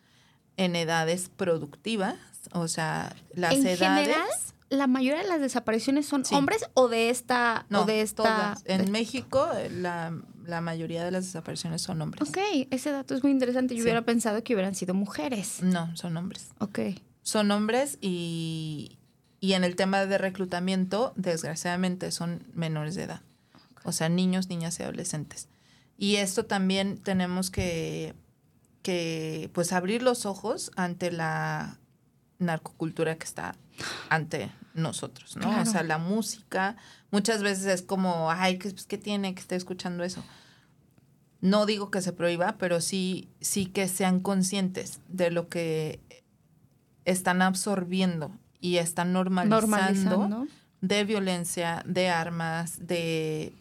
[0.56, 2.16] en edades productivas,
[2.52, 3.78] o sea, las en edades...
[3.78, 4.28] general,
[4.72, 6.34] la mayoría de las desapariciones son Sí.
[6.34, 7.66] hombres o de esta.
[7.68, 8.62] No, o de esta todas.
[8.66, 10.12] En de- México, eh, la,
[10.46, 12.28] la mayoría de las desapariciones son hombres.
[12.28, 12.38] Ok,
[12.70, 13.74] ese dato es muy interesante.
[13.74, 13.82] Yo Sí.
[13.84, 15.62] hubiera pensado que hubieran sido mujeres.
[15.62, 16.48] No, son hombres.
[16.58, 16.78] Ok.
[17.22, 18.98] Son hombres y,
[19.40, 23.20] y en el tema de reclutamiento, desgraciadamente, son menores de edad.
[23.84, 25.48] O sea, niños, niñas y adolescentes.
[25.98, 28.14] Y esto también tenemos que,
[28.82, 31.78] que pues abrir los ojos ante la
[32.38, 33.54] narcocultura que está
[34.08, 35.42] ante nosotros, ¿no?
[35.42, 35.62] Claro.
[35.62, 36.76] O sea, la música
[37.10, 40.22] muchas veces es como, ay, ¿qué, pues, ¿qué tiene que esté escuchando eso?
[41.40, 46.00] No digo que se prohíba, pero sí, sí que sean conscientes de lo que
[47.04, 48.30] están absorbiendo
[48.60, 50.46] y están normalizando, Normalizando.
[50.80, 53.52] de violencia, de armas, de...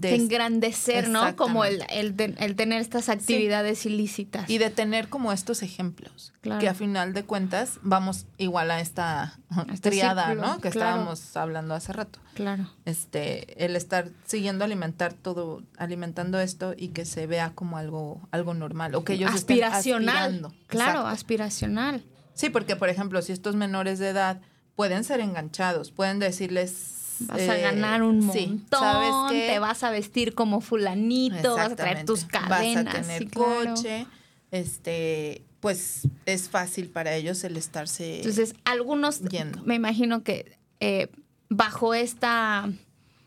[0.00, 1.34] De engrandecer, ¿no?
[1.36, 4.48] Como el, el, el tener estas actividades ilícitas.
[4.48, 6.60] Y de tener como estos ejemplos, Claro.
[6.60, 9.38] que a final de cuentas vamos igual a esta
[9.72, 10.60] Este triada, círculo, ¿no?
[10.60, 10.90] Que claro.
[10.90, 12.18] estábamos hablando hace rato.
[12.34, 12.70] Claro.
[12.84, 18.54] Este, el estar siguiendo alimentar todo, alimentando esto y que se vea como algo, algo
[18.54, 20.40] normal o que ellos aspiracional.
[20.68, 21.06] Claro, Exacto.
[21.08, 22.04] aspiracional.
[22.34, 24.40] Sí, porque por ejemplo, si estos menores de edad
[24.76, 26.70] pueden ser enganchados, pueden decirles
[27.20, 29.48] Vas a eh, ganar un sí, montón, ¿sabes qué?
[29.52, 32.84] te vas a vestir como fulanito, vas a traer tus cadenas.
[32.84, 33.74] Vas a tener sí, claro.
[33.74, 34.06] coche,
[34.50, 39.62] este, pues es fácil para ellos el estarse Entonces, algunos, yendo.
[39.64, 41.08] me imagino que eh,
[41.48, 42.70] bajo esta,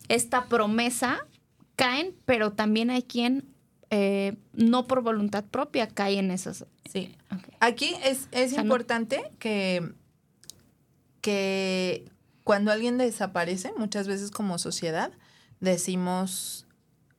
[0.07, 1.25] esta promesa
[1.75, 3.45] caen, pero también hay quien
[3.89, 6.65] eh, no por voluntad propia cae en esas.
[6.91, 7.13] Sí.
[7.59, 9.91] Aquí es, es O sea, no- importante que,
[11.21, 12.05] que
[12.43, 15.11] cuando alguien desaparece, muchas veces como sociedad,
[15.59, 16.65] decimos,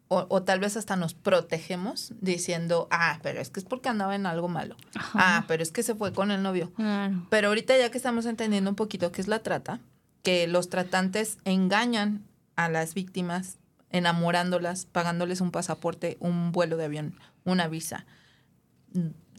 [0.08, 4.14] o, o tal vez hasta nos protegemos diciendo, ah, pero es que es porque andaba
[4.14, 4.76] en algo malo.
[5.14, 6.72] Ah, pero es que se fue con el novio.
[6.74, 7.26] Claro.
[7.30, 9.80] Pero ahorita ya que estamos entendiendo un poquito qué es la trata,
[10.22, 12.24] que los tratantes engañan
[12.56, 13.58] a las víctimas
[13.90, 18.06] enamorándolas, pagándoles un pasaporte, un vuelo de avión, una visa,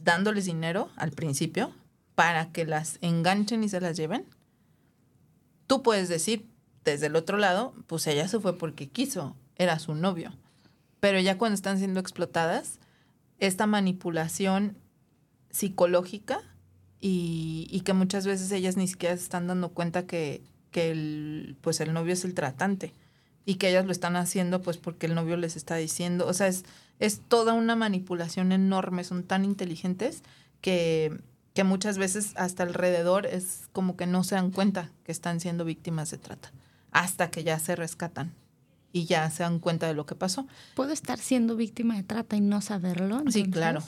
[0.02, 1.72] dándoles dinero al principio
[2.14, 4.24] para que las enganchen y se las lleven,
[5.66, 6.46] tú puedes decir
[6.84, 10.32] desde el otro lado, pues ella se fue porque quiso, era su novio.
[11.00, 12.78] Pero ya cuando están siendo explotadas,
[13.38, 14.76] esta manipulación
[15.50, 16.40] psicológica
[17.00, 21.80] y, que muchas veces ellas ni siquiera se están dando cuenta que, que el, pues
[21.80, 22.94] el novio es el tratante
[23.44, 26.46] y que ellas lo están haciendo pues porque el novio les está diciendo, o sea,
[26.46, 26.64] es,
[26.98, 30.22] es toda una manipulación enorme, son tan inteligentes
[30.62, 31.20] que,
[31.54, 35.64] que muchas veces hasta alrededor es como que no se dan cuenta que están siendo
[35.64, 36.52] víctimas de trata,
[36.90, 38.34] hasta que ya se rescatan
[38.92, 40.46] y ya se dan cuenta de lo que pasó.
[40.74, 43.22] ¿Puedo estar siendo víctima de trata y no saberlo?
[43.30, 43.82] Sí, claro.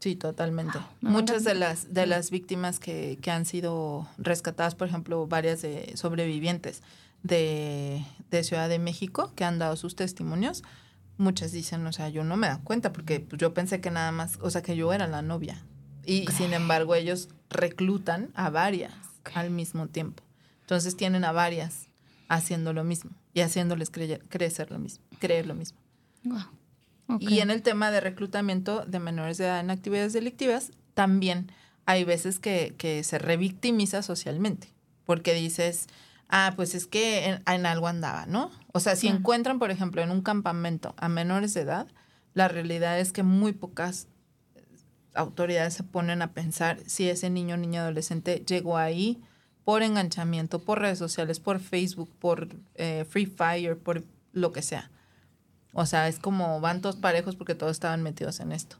[0.00, 0.80] Sí, totalmente.
[1.00, 5.92] Muchas de las, de las víctimas que, que, han sido rescatadas, por ejemplo, varias de
[5.94, 6.82] sobrevivientes
[7.22, 10.64] de, de, Ciudad de México que han dado sus testimonios,
[11.18, 14.10] muchas dicen, o sea, yo no me da cuenta porque pues, yo pensé que nada
[14.10, 15.62] más, o sea, que yo era la novia.
[16.04, 18.92] Y sin embargo, ellos reclutan a varias
[19.34, 20.22] al mismo tiempo.
[20.60, 21.88] Entonces tienen a varias
[22.28, 25.78] haciendo lo mismo y haciéndoles creer, crecer lo mismo, creer lo mismo.
[26.24, 27.18] Wow.
[27.20, 31.52] Y en el tema de reclutamiento de menores de edad en actividades delictivas, también
[31.84, 34.68] hay veces que, que se revictimiza socialmente,
[35.04, 35.88] porque dices,
[36.28, 38.50] ah, pues es que en, algo andaba, ¿no?
[38.72, 41.86] O sea, si encuentran, por ejemplo, en un campamento a menores de edad,
[42.34, 44.08] la realidad es que muy pocas
[45.14, 49.20] autoridades se ponen a pensar si ese niño o niña adolescente llegó ahí
[49.64, 54.90] por enganchamiento, por redes sociales, por Facebook, por eh, Free Fire, por lo que sea.
[55.72, 58.76] O sea, es como van todos parejos porque todos estaban metidos en esto.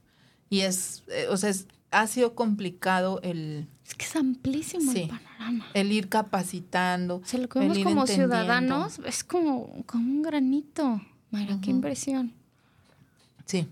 [0.51, 3.69] Y es, eh, o sea, es, ha sido complicado el...
[3.87, 5.67] Es que es amplísimo el panorama.
[5.75, 7.23] El ir capacitando.
[7.25, 11.01] Se lo que vemos como ciudadanos es como, como un granito.
[11.31, 12.35] Mira, qué impresión.
[13.47, 13.67] Sí.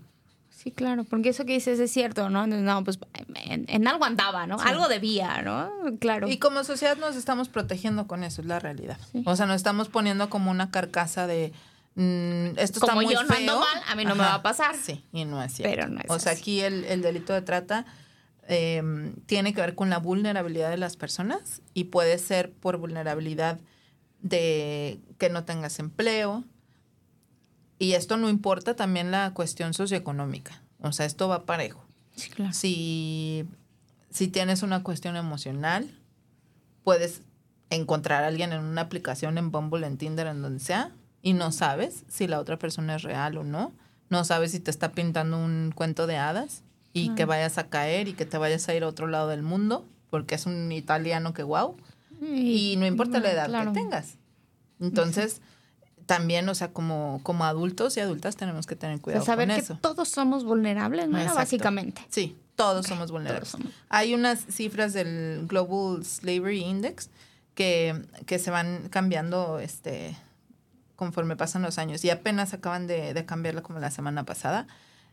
[0.61, 2.45] Sí, claro, porque eso que dices es cierto, ¿no?
[2.45, 2.99] No, pues
[3.45, 4.59] en, algo andaba, ¿no?
[4.59, 5.71] Algo debía, ¿no?
[5.99, 6.27] Claro.
[6.27, 8.97] Y como sociedad nos estamos protegiendo con eso, es la realidad.
[9.25, 11.51] O sea, nos estamos poniendo como una carcasa de
[11.95, 14.41] Mm, esto está Como muy yo no ando mal, a mí no me va a
[14.41, 14.75] pasar.
[14.77, 15.75] Sí, y no es cierto.
[15.75, 17.85] Pero no es O sea, aquí el, delito de trata
[18.47, 23.59] em, tiene que ver con la vulnerabilidad de las personas y puede ser por vulnerabilidad
[24.21, 26.45] de que no tengas empleo.
[27.81, 30.61] Y esto no importa también la cuestión socioeconómica.
[30.81, 31.83] O sea, esto va parejo.
[32.15, 32.53] Sí, claro.
[32.53, 33.43] Si,
[34.11, 35.89] si tienes una cuestión emocional,
[36.83, 37.21] puedes
[37.71, 40.91] encontrar a alguien en una aplicación en Bumble, en Tinder, en donde sea,
[41.23, 43.73] y no sabes si la otra persona es real o no.
[44.11, 46.61] No sabes si te está pintando un cuento de hadas
[46.93, 49.41] y que vayas a caer y que te vayas a ir a otro lado del
[49.41, 51.75] mundo porque es un italiano que wow.
[52.21, 54.19] Y, no importa la edad que tengas.
[54.79, 55.41] Entonces,
[56.11, 59.61] también, o sea, como, como adultos y adultas tenemos que tener cuidado saber con que
[59.61, 59.77] eso.
[59.79, 61.17] todos somos vulnerables, ¿no?
[61.33, 62.05] Básicamente.
[62.09, 63.55] Sí, todos somos vulnerables.
[63.87, 67.09] Hay unas cifras del Global Slavery Index
[67.55, 70.17] que, que se van cambiando este
[70.97, 74.67] conforme pasan los años y apenas acaban de, de cambiarla como la semana pasada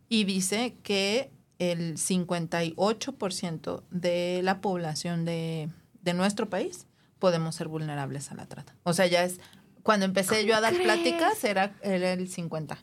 [0.09, 1.31] y dice que
[1.61, 5.69] el 58% de la población de,
[6.03, 6.89] de, nuestro país
[7.21, 8.75] podemos ser vulnerables a la trata.
[8.83, 9.39] O sea, ya es,
[9.89, 12.77] cuando empecé yo a dar pláticas era, era, el 50,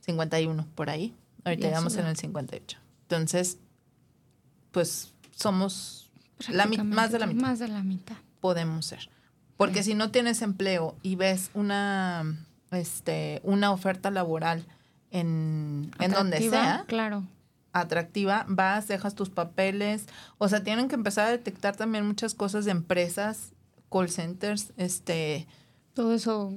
[0.00, 1.14] 51 por ahí.
[1.44, 2.78] Ahorita llegamos en el 58.
[3.02, 3.58] Entonces,
[4.70, 6.10] pues somos
[6.48, 7.42] la, más de la mitad.
[7.42, 8.16] Más de la mitad.
[8.40, 9.10] Podemos ser.
[9.58, 12.24] Porque si no tienes empleo y ves una,
[12.70, 14.64] este, una oferta laboral
[15.10, 17.24] en, en donde sea, claro.
[17.74, 20.06] atractiva, vas, dejas tus papeles.
[20.38, 23.52] O sea, tienen que empezar a detectar también muchas cosas de empresas,
[23.92, 25.46] call centers, este.
[25.98, 26.56] Todo eso,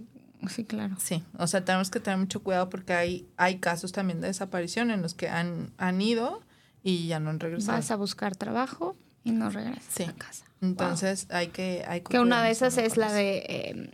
[0.49, 0.97] sí, claro.
[0.99, 4.91] Sí, o sea, tenemos que tener mucho cuidado porque hay, hay casos también de desaparición
[4.91, 6.43] en los que han, han ido
[6.83, 7.75] y ya no han regresado.
[7.75, 10.45] Vas a buscar trabajo y no regresas a casa.
[10.61, 11.83] Entonces hay que...
[11.87, 13.91] Hay que una de esas es la de eh,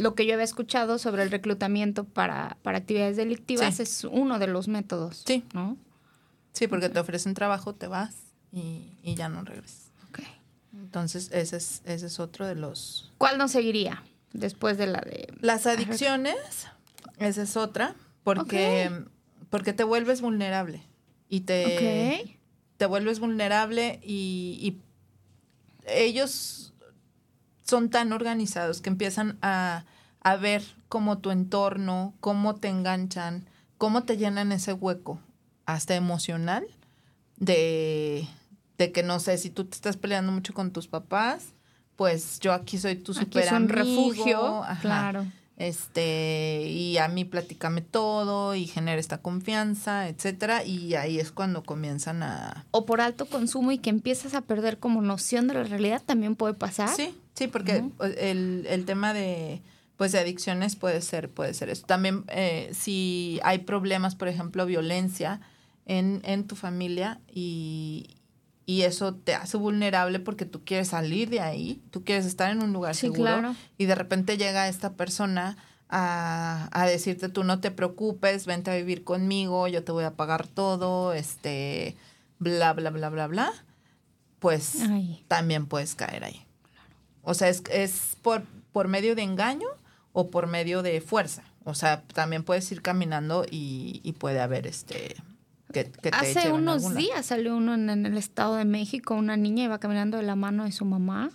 [0.00, 4.46] lo que yo había escuchado sobre el reclutamiento para, para actividades delictivas, es uno de
[4.46, 5.24] los métodos.
[5.26, 5.42] Sí.
[5.52, 5.76] ¿no?
[6.52, 8.14] Sí, porque te ofrecen trabajo, te vas
[8.52, 9.90] y, y ya no regresas.
[10.08, 10.20] Ok.
[10.74, 13.10] Entonces ese es, ese es otro de los...
[13.18, 15.32] ¿Cuál no seguiría después de la de...
[15.40, 16.36] Las adicciones,
[17.18, 18.90] esa es otra, porque,
[19.48, 20.82] porque te vuelves vulnerable
[21.28, 22.38] y te,
[22.76, 24.80] te vuelves vulnerable y, y
[25.86, 26.72] ellos
[27.64, 29.84] son tan organizados que empiezan a,
[30.20, 35.20] a ver cómo tu entorno, cómo te enganchan, cómo te llenan ese hueco,
[35.66, 36.66] hasta emocional,
[37.36, 38.28] de,
[38.76, 41.54] de que no sé, si tú te estás peleando mucho con tus papás,
[42.00, 45.26] pues yo aquí soy tu super amigo, refugio, claro.
[45.58, 51.62] este, y a mí platícame todo y genera esta confianza, etcétera, y ahí es cuando
[51.62, 52.64] comienzan a...
[52.70, 56.36] O por alto consumo y que empiezas a perder como noción de la realidad también
[56.36, 56.88] puede pasar.
[56.88, 57.84] Sí, sí, porque
[58.16, 59.60] el, el tema de
[59.98, 61.84] pues de adicciones puede ser, puede ser eso.
[61.84, 65.42] También eh, si hay problemas, por ejemplo, violencia
[65.84, 68.19] en, en tu familia y,
[68.70, 72.62] y eso te hace vulnerable porque tú quieres salir de ahí, tú quieres estar en
[72.62, 75.56] un lugar seguro y de repente llega esta persona
[75.88, 80.12] a, a, decirte tú no te preocupes, vente a vivir conmigo, yo te voy a
[80.12, 81.96] pagar todo, este,
[82.38, 83.52] bla, bla, bla, bla, bla,
[84.38, 84.78] pues
[85.26, 86.46] también puedes caer ahí.
[87.24, 89.66] O sea, es, es por, por medio de engaño
[90.12, 91.42] o por medio de fuerza.
[91.64, 95.16] O sea, también puedes ir caminando y, y puede haber este
[96.12, 100.24] Hace unos días salió uno en, el Estado de México, una niña iba caminando de
[100.24, 101.30] la mano de su mamá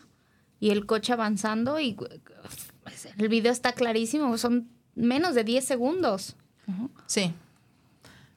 [0.60, 1.96] y el coche avanzando y
[3.18, 6.36] el video está clarísimo, son menos de 10 segundos.
[7.06, 7.34] Sí.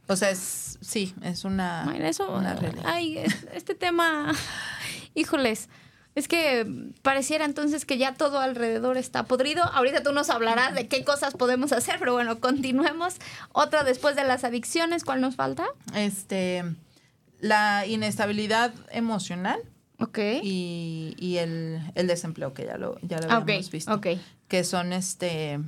[0.07, 3.19] O sea, es, sí, es una, eso, una Ay,
[3.53, 4.33] este tema,
[5.15, 5.69] híjoles,
[6.19, 6.67] es que
[7.03, 9.65] pareciera entonces que ya todo alrededor está podrido.
[9.65, 13.17] Ahorita tú nos hablarás de qué cosas podemos hacer, pero bueno, continuemos.
[13.53, 15.67] Otra después de las adicciones, ¿cuál nos falta?
[15.95, 16.65] Este,
[17.41, 19.61] la inestabilidad emocional.
[20.01, 20.19] Ok.
[20.43, 23.93] Y, y el, el, desempleo, que ya lo, ya lo habíamos visto.
[23.93, 24.07] Ok.
[24.47, 25.59] Que son este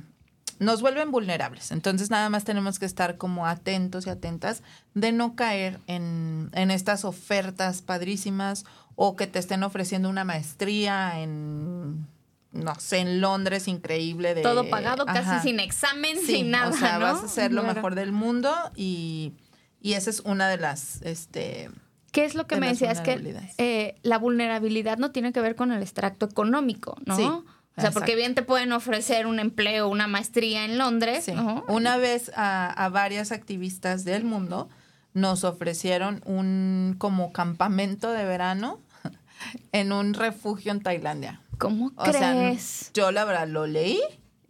[0.61, 1.71] nos vuelven vulnerables.
[1.71, 4.61] Entonces nada más tenemos que estar como atentos y atentas
[4.93, 8.63] de no caer en, en estas ofertas padrísimas
[8.95, 12.07] o que te estén ofreciendo una maestría en
[12.51, 14.33] no sé, en Londres, increíble.
[14.33, 16.69] De, Todo pagado, casi sin examen, sin nada.
[16.69, 19.33] O sea, vas a ser lo mejor del mundo y,
[19.81, 21.69] y esa es una de las, este...
[22.11, 22.99] ¿Qué es lo que me decías?
[22.99, 27.15] Que eh, la vulnerabilidad no tiene que ver con el extracto económico, ¿no?
[27.15, 27.23] Sí.
[27.23, 31.23] O sea, porque bien te pueden ofrecer un empleo, una maestría en Londres.
[31.23, 31.33] Sí.
[31.69, 34.67] Una vez a, a varias activistas del mundo
[35.13, 38.79] nos ofrecieron un como campamento de verano
[39.71, 41.41] en un refugio en Tailandia.
[41.57, 42.91] ¿Cómo o crees?
[42.93, 44.01] yo la verdad lo leí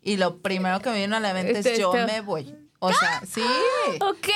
[0.02, 2.56] y lo primero que me vino a la mente es yo me voy.
[2.80, 3.42] O sea, sí.
[4.02, 4.28] Ok.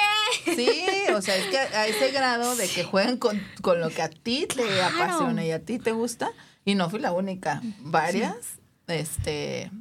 [0.43, 0.83] Sí,
[1.15, 3.41] o sea, es que a ese grado de que jueguen con,
[3.79, 6.31] lo que a ti te apasiona y a ti te gusta.
[6.63, 7.61] Y no fui la única.
[7.79, 9.71] Varias, este,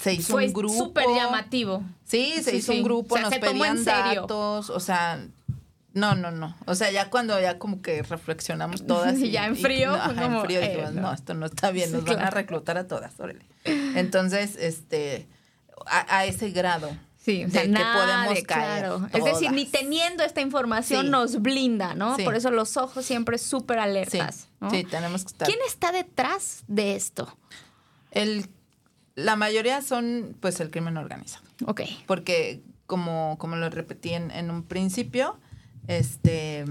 [0.00, 0.74] se hizo un grupo.
[0.74, 1.82] súper llamativo.
[2.04, 5.26] Sí, se hizo un grupo, nos pedían datos, o sea,
[5.94, 6.56] no, no, no.
[6.66, 10.40] O sea, ya cuando ya como que reflexionamos todas y ya en frío, no, en
[10.42, 11.12] frío dijimos, no.
[11.12, 13.46] esto no está bien, nos van a reclutar a todas, órale.
[13.64, 15.26] Entonces, este,
[15.86, 16.90] a, ese grado.
[17.16, 18.90] Sí, o sea, de que podemos caer.
[19.14, 22.16] Es decir, ni teniendo esta información nos blinda, ¿no?
[22.18, 24.48] Por eso los ojos siempre súper alertas.
[24.68, 25.48] Sí, sí, tenemos que estar.
[25.48, 27.34] ¿Quién está detrás de esto?
[28.10, 28.48] El,
[29.14, 31.44] la mayoría son, pues, el crimen organizado.
[31.66, 31.82] Ok.
[32.06, 35.38] Porque, como, como lo repetí en, en un principio,
[35.86, 36.64] este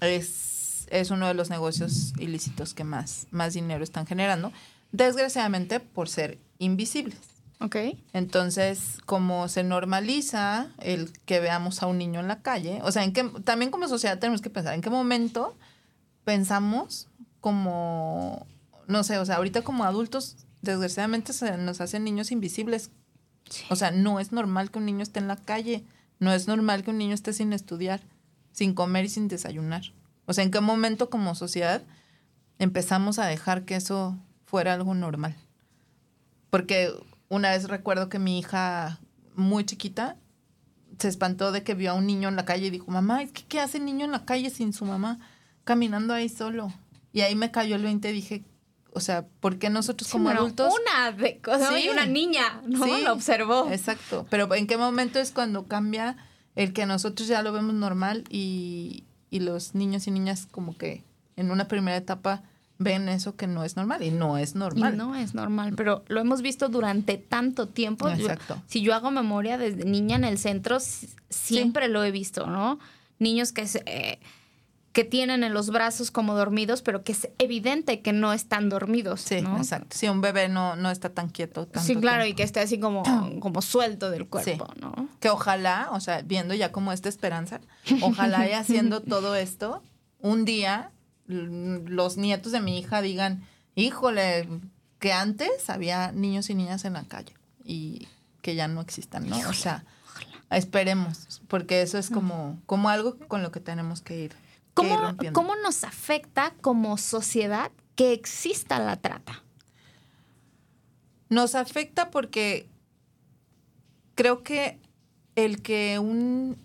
[0.00, 4.52] es, es, uno de los negocios ilícitos que más, más dinero están generando,
[4.92, 7.18] desgraciadamente por ser invisibles.
[7.60, 7.76] Ok.
[8.12, 13.04] Entonces, como se normaliza el que veamos a un niño en la calle, o sea,
[13.04, 15.56] en qué, también como sociedad tenemos que pensar en qué momento
[16.24, 17.08] pensamos
[17.40, 18.46] como,
[18.86, 22.90] no sé, o sea, ahorita como adultos, desgraciadamente se nos hacen niños invisibles.
[23.70, 25.84] O sea, no es normal que un niño esté en la calle.
[26.18, 28.00] No es normal que un niño esté sin estudiar,
[28.52, 29.92] sin comer y sin desayunar.
[30.26, 31.82] O sea, ¿en qué momento como sociedad
[32.58, 35.36] empezamos a dejar que eso fuera algo normal?
[36.50, 36.92] Porque
[37.28, 39.00] una vez recuerdo que mi hija
[39.34, 40.16] muy chiquita
[40.98, 43.32] se espantó de que vio a un niño en la calle y dijo, mamá, es
[43.32, 45.18] que ¿qué hace el niño en la calle sin su mamá
[45.64, 46.72] caminando ahí solo?
[47.12, 48.44] Y ahí me cayó el 20 y dije,
[48.94, 50.72] o sea, ¿por qué nosotros como adultos?
[50.82, 51.88] Una de cosas, sí.
[51.90, 52.86] una niña, ¿no?
[52.98, 53.68] Lo observó.
[53.70, 54.26] Exacto.
[54.30, 56.16] Pero ¿en qué momento es cuando cambia
[56.54, 61.02] el que nosotros ya lo vemos normal y, y los niños y niñas como que
[61.36, 62.42] en una primera etapa
[62.78, 64.94] ven eso que no es normal y no es normal.
[64.94, 68.08] Y no es normal, pero lo hemos visto durante tanto tiempo.
[68.08, 68.62] Exacto.
[68.66, 70.78] si yo hago memoria desde niña en el centro,
[71.30, 72.78] siempre lo he visto, ¿no?
[73.18, 73.82] Niños que se...
[73.86, 74.20] Eh,
[74.94, 79.22] que tienen en los brazos como dormidos, pero que es evidente que no están dormidos.
[79.22, 79.96] Sí, exacto.
[79.96, 81.68] Si un bebé no, no está tan quieto.
[81.82, 83.02] sí, claro, y que esté así como,
[83.40, 85.08] como suelto del cuerpo, ¿no?
[85.18, 87.60] Que ojalá, o sea, viendo ya como esta esperanza,
[88.02, 89.82] ojalá y haciendo todo esto,
[90.20, 90.92] un día
[91.26, 93.42] los nietos de mi hija digan,
[93.74, 94.48] híjole,
[95.00, 97.34] que antes había niños y niñas en la calle
[97.64, 98.06] y
[98.42, 99.36] que ya no existan, ¿no?
[99.48, 99.84] o sea,
[100.50, 104.43] esperemos, porque eso es como, como algo con lo que tenemos que ir
[104.74, 109.42] ¿Cómo, nos afecta como sociedad que exista la trata?
[111.28, 112.68] Nos afecta porque
[114.14, 114.78] creo que
[115.36, 116.56] el que un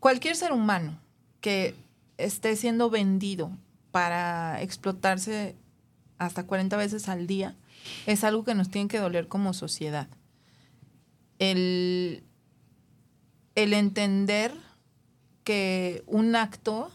[0.00, 0.98] cualquier ser humano
[1.40, 1.74] que
[2.18, 3.50] esté siendo vendido
[3.92, 5.56] para explotarse
[6.18, 7.56] hasta 40 veces al día
[8.06, 10.08] es algo que nos tiene que doler como sociedad.
[11.38, 12.24] El,
[13.54, 14.52] el entender
[15.44, 16.90] que un acto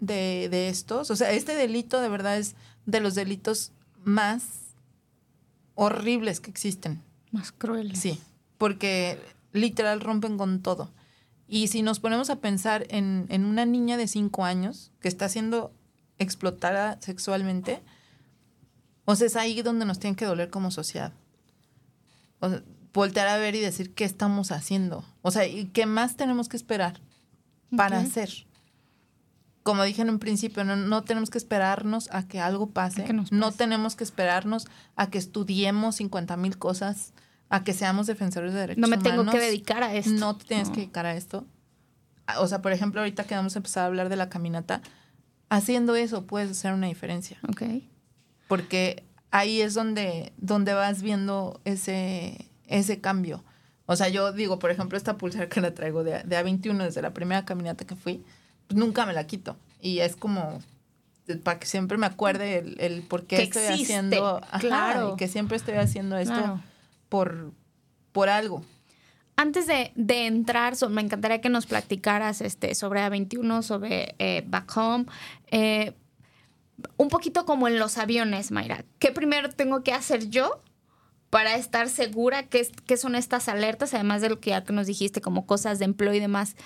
[0.00, 2.54] de, de estos, o sea, este delito de verdad es
[2.86, 3.72] de los delitos
[4.04, 4.44] más
[5.74, 7.02] horribles que existen.
[7.30, 7.98] Más crueles.
[7.98, 8.20] Sí,
[8.56, 9.20] porque
[9.52, 10.90] literal rompen con todo.
[11.46, 15.28] Y si nos ponemos a pensar en, en una niña de cinco años que está
[15.28, 15.72] siendo
[16.18, 17.80] explotada sexualmente,
[19.04, 21.12] o sea, es ahí donde nos tiene que doler como sociedad.
[22.40, 25.04] O sea, voltear a ver y decir qué estamos haciendo.
[25.22, 27.00] O sea, ¿y qué más tenemos que esperar
[27.76, 28.47] para hacer?
[29.68, 33.04] Como dije en un principio, no, no tenemos que esperarnos a que algo pase.
[33.04, 33.58] Que nos No pase.
[33.58, 34.66] tenemos que esperarnos
[34.96, 37.12] a que estudiemos 50 mil cosas,
[37.50, 39.12] a que seamos defensores de derechos No me humanos.
[39.16, 40.10] tengo que dedicar a esto.
[40.12, 40.74] No te tienes No.
[40.74, 41.46] que dedicar a esto.
[42.26, 44.80] Ah, O sea, por ejemplo, ahorita que vamos a empezar a hablar de la caminata,
[45.50, 47.38] haciendo eso puedes hacer una diferencia.
[47.48, 47.62] Ok.
[48.48, 53.44] Porque ahí es donde, donde vas viendo ese, ese cambio.
[53.86, 57.02] O sea, yo digo, por ejemplo, esta pulsera que la traigo de, de A21 desde
[57.02, 58.24] la primera caminata que fui,
[58.70, 59.56] nunca me la quito.
[59.80, 60.60] Y es como
[61.44, 64.38] para que siempre me acuerde el, el por qué Que estoy existe, haciendo.
[64.38, 65.12] ajá, claro.
[65.14, 66.62] y que siempre estoy haciendo esto Claro.
[67.08, 67.52] por,
[68.12, 68.64] por algo.
[69.36, 74.42] Antes de, de entrar, so- me encantaría que nos platicaras este, sobre A21, sobre eh,
[74.46, 75.04] Back Home.
[75.50, 75.92] eh,
[76.96, 78.84] un poquito como en los aviones, Mayra.
[78.98, 80.62] ¿Qué primero tengo que hacer yo
[81.30, 84.72] para estar segura que, es- que son estas alertas, además de lo que ya que
[84.72, 86.56] nos dijiste, como cosas de empleo y demás,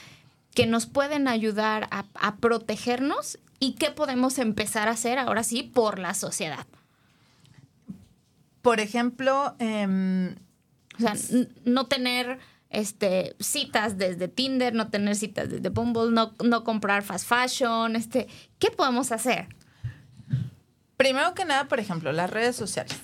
[0.55, 5.63] que nos pueden ayudar a, a protegernos y qué podemos empezar a hacer ahora sí
[5.63, 6.67] por la sociedad?
[8.63, 10.37] Por ejemplo, em,
[10.97, 11.15] O sea,
[11.65, 12.39] no tener
[12.71, 18.29] este, citas desde Tinder, no tener citas desde Bumble, no, no comprar fast fashion, este,
[18.59, 19.49] ¿qué podemos hacer?
[20.97, 22.97] Primero que nada, por ejemplo, las redes sociales.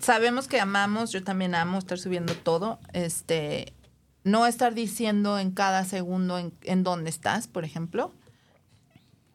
[0.00, 2.80] Sabemos que amamos, yo también amo estar subiendo todo.
[2.92, 3.72] Este,
[4.24, 8.12] no estar diciendo en cada segundo en, en dónde estás, por ejemplo.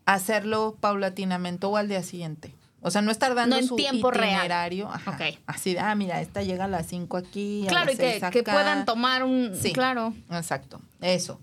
[0.05, 2.53] Hacerlo paulatinamente o al día siguiente.
[2.81, 4.29] O sea, no estar dando No en su tiempo real.
[4.29, 4.87] itinerario.
[4.91, 5.39] ajá, Ok.
[5.47, 7.65] Así de, ah, mira, esta llega a las 5 aquí.
[7.65, 8.53] a Claro, las y que, acá.
[8.53, 9.53] puedan tomar un...
[9.59, 9.73] Sí.
[9.73, 11.41] Claro, Exacto, eso.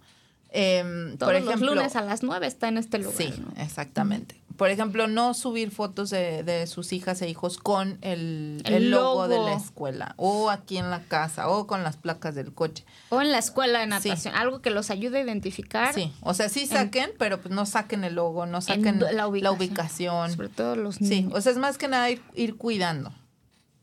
[0.50, 3.16] Em, todos por ejemplo, los lunes a las 9 está en este lugar.
[3.16, 3.60] Sí, ¿no?
[3.60, 4.36] exactamente.
[4.56, 8.90] Por ejemplo, no subir fotos de, de sus hijas e hijos con el, El el
[8.90, 12.84] logo, de la escuela, o aquí en la casa, o con las placas del coche.
[13.10, 14.08] O en la escuela de Sí.
[14.08, 15.94] natación, algo que los ayude a identificar.
[15.94, 19.52] Sí, o sea, sí saquen, pero pues no saquen el logo, no saquen la la
[19.52, 20.32] ubicación.
[20.32, 21.32] Sobre todo los Sí, niños.
[21.34, 23.12] o sea, es más que nada ir, ir cuidando.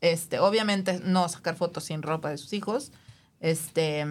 [0.00, 2.92] Este, obviamente no sacar fotos sin ropa de sus hijos.
[3.40, 4.04] Este,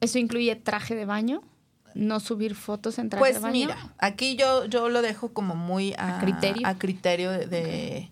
[0.00, 1.42] ¿Eso incluye traje de baño?
[1.94, 3.52] ¿No subir fotos en traje Pues de baño?
[3.52, 6.66] mira, aquí yo, yo lo dejo como muy a, ¿A criterio?
[6.66, 8.10] a criterio de, de,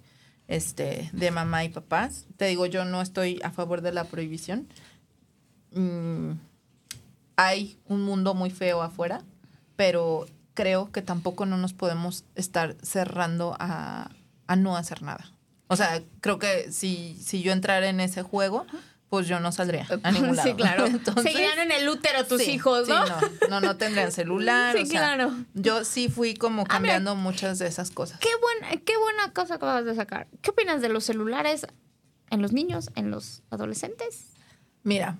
[0.49, 2.27] este, de mamá y papás.
[2.37, 4.67] Te digo, yo no estoy a favor de la prohibición.
[5.73, 6.33] Mm,
[7.37, 9.23] hay un mundo muy feo afuera,
[9.77, 14.11] pero creo que tampoco no nos podemos estar cerrando a,
[14.47, 15.31] a no hacer nada.
[15.69, 18.67] O sea, creo que si, si yo entrara en ese juego,
[19.09, 20.49] pues yo no saldría a ningún lado.
[20.49, 20.87] Sí, claro.
[20.87, 23.05] Entonces, Seguirán en el útero tus Sí, hijos, sí, ¿no?
[23.07, 24.75] no, no, no tendrían celular.
[24.77, 25.33] Sí, o sea, claro.
[25.55, 28.19] Yo sí fui como cambiando muchas de esas cosas.
[28.21, 30.27] Qué, buen, qué buena cosa acabas de sacar.
[30.43, 31.67] ¿Qué opinas de los celulares
[32.31, 34.31] en los niños, en los adolescentes?
[34.83, 35.17] Mira,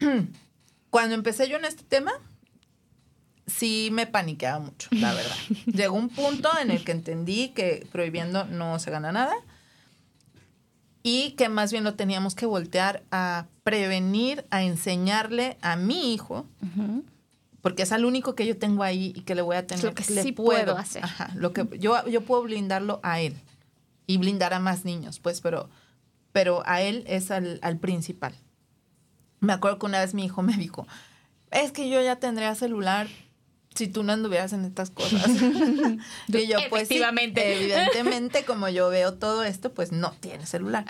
[0.90, 2.12] cuando empecé yo en este tema,
[3.46, 5.36] sí me paniqueaba mucho, la verdad.
[5.66, 9.34] Llegó un punto en el que entendí que prohibiendo no se gana nada
[11.06, 16.46] y que más bien lo teníamos que voltear a prevenir, a enseñarle a mi hijo
[17.62, 19.94] porque es al único que yo tengo ahí y que le voy a tener Lo
[19.94, 21.04] que le sí puedo hacer.
[21.04, 23.36] Ajá, lo que yo, yo puedo blindarlo a él
[24.08, 25.68] y blindar a más niños, pues, pero,
[26.32, 28.34] pero a él es al, al principal.
[29.38, 30.88] Me acuerdo que una vez mi hijo me dijo,
[31.52, 33.06] es que yo ya tendría celular
[33.76, 35.28] si tú no anduvieras en estas cosas.
[36.28, 37.56] y yo, pues sí, Efectivamente.
[37.56, 40.84] evidentemente, como yo veo todo esto, pues no tiene celular.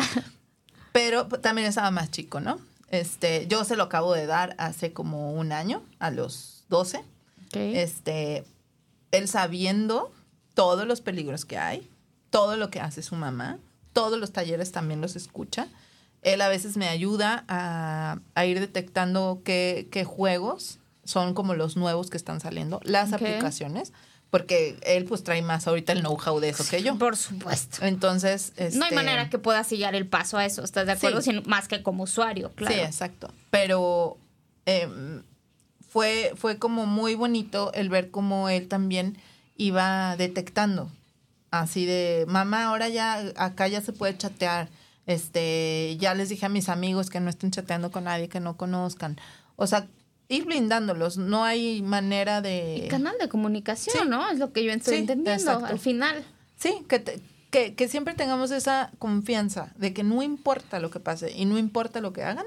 [0.93, 2.59] Pero pues, también estaba más chico, ¿no?
[2.89, 7.05] Este, yo se lo acabo de dar hace como un año, a los 12.
[7.53, 8.45] Este,
[9.13, 10.13] él sabiendo
[10.55, 11.89] todos los peligros que hay,
[12.31, 13.59] todo lo que hace su mamá,
[13.95, 15.69] todos los talleres también los escucha.
[16.21, 21.77] Él a veces me ayuda a, a ir detectando qué, qué juegos son como los
[21.77, 23.93] nuevos que están saliendo, las aplicaciones,
[24.31, 26.99] porque él pues trae más ahorita el know-how de eso que yo.
[26.99, 27.85] Por supuesto.
[27.85, 31.23] Entonces, No hay este, manera que puedas seguir el paso a eso, ¿estás de acuerdo?
[31.23, 31.31] Sí.
[31.31, 32.75] Sin- más que como usuario, claro.
[32.75, 33.33] Sí, exacto.
[33.51, 34.19] Pero
[34.67, 35.23] em,
[35.89, 39.17] fue, fue como muy bonito el ver cómo él también
[39.57, 40.91] iba detectando.
[41.53, 44.69] Así de, mamá, ahora ya acá ya se puede chatear.
[45.07, 48.57] Este, ya les dije a mis amigos que no estén chateando con nadie que no
[48.57, 49.17] conozcan.
[49.55, 49.87] O sea,
[50.29, 51.17] ir blindándolos.
[51.19, 52.83] No hay manera de.
[52.87, 54.09] Y canal de comunicación, Sí.
[54.09, 54.29] ¿no?
[54.31, 55.67] Es lo que yo estoy Sí, entendiendo exacto.
[55.67, 56.25] al final.
[56.57, 57.21] Sí, que, te-
[57.51, 61.59] que, que siempre tengamos esa confianza de que no importa lo que pase y no
[61.59, 62.47] importa lo que hagan,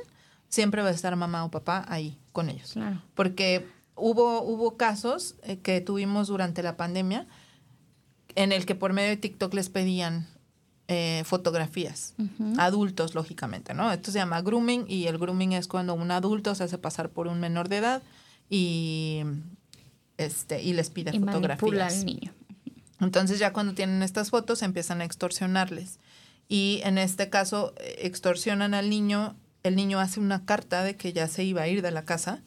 [0.50, 2.72] siempre va a estar mamá o papá ahí con ellos.
[2.74, 3.02] Claro.
[3.16, 3.66] Porque
[3.96, 7.28] hubo, hubo casos eh, que tuvimos durante la pandemia
[8.36, 10.28] en el que por medio de TikTok les pedían
[10.92, 12.16] eh, fotografías.
[12.58, 13.92] Adultos, lógicamente, ¿no?
[13.92, 17.28] Esto se llama grooming y el grooming es cuando un adulto se hace pasar por
[17.28, 18.02] un menor de edad
[18.50, 19.22] y,
[20.18, 22.00] este, y les pide Y manipula fotografías.
[22.00, 22.34] al niño.
[23.00, 26.00] Entonces ya cuando tienen estas fotos empiezan a extorsionarles.
[26.48, 31.14] Y en este caso eh, extorsionan al niño, el niño hace una carta de que
[31.14, 32.42] ya se iba a ir de la casa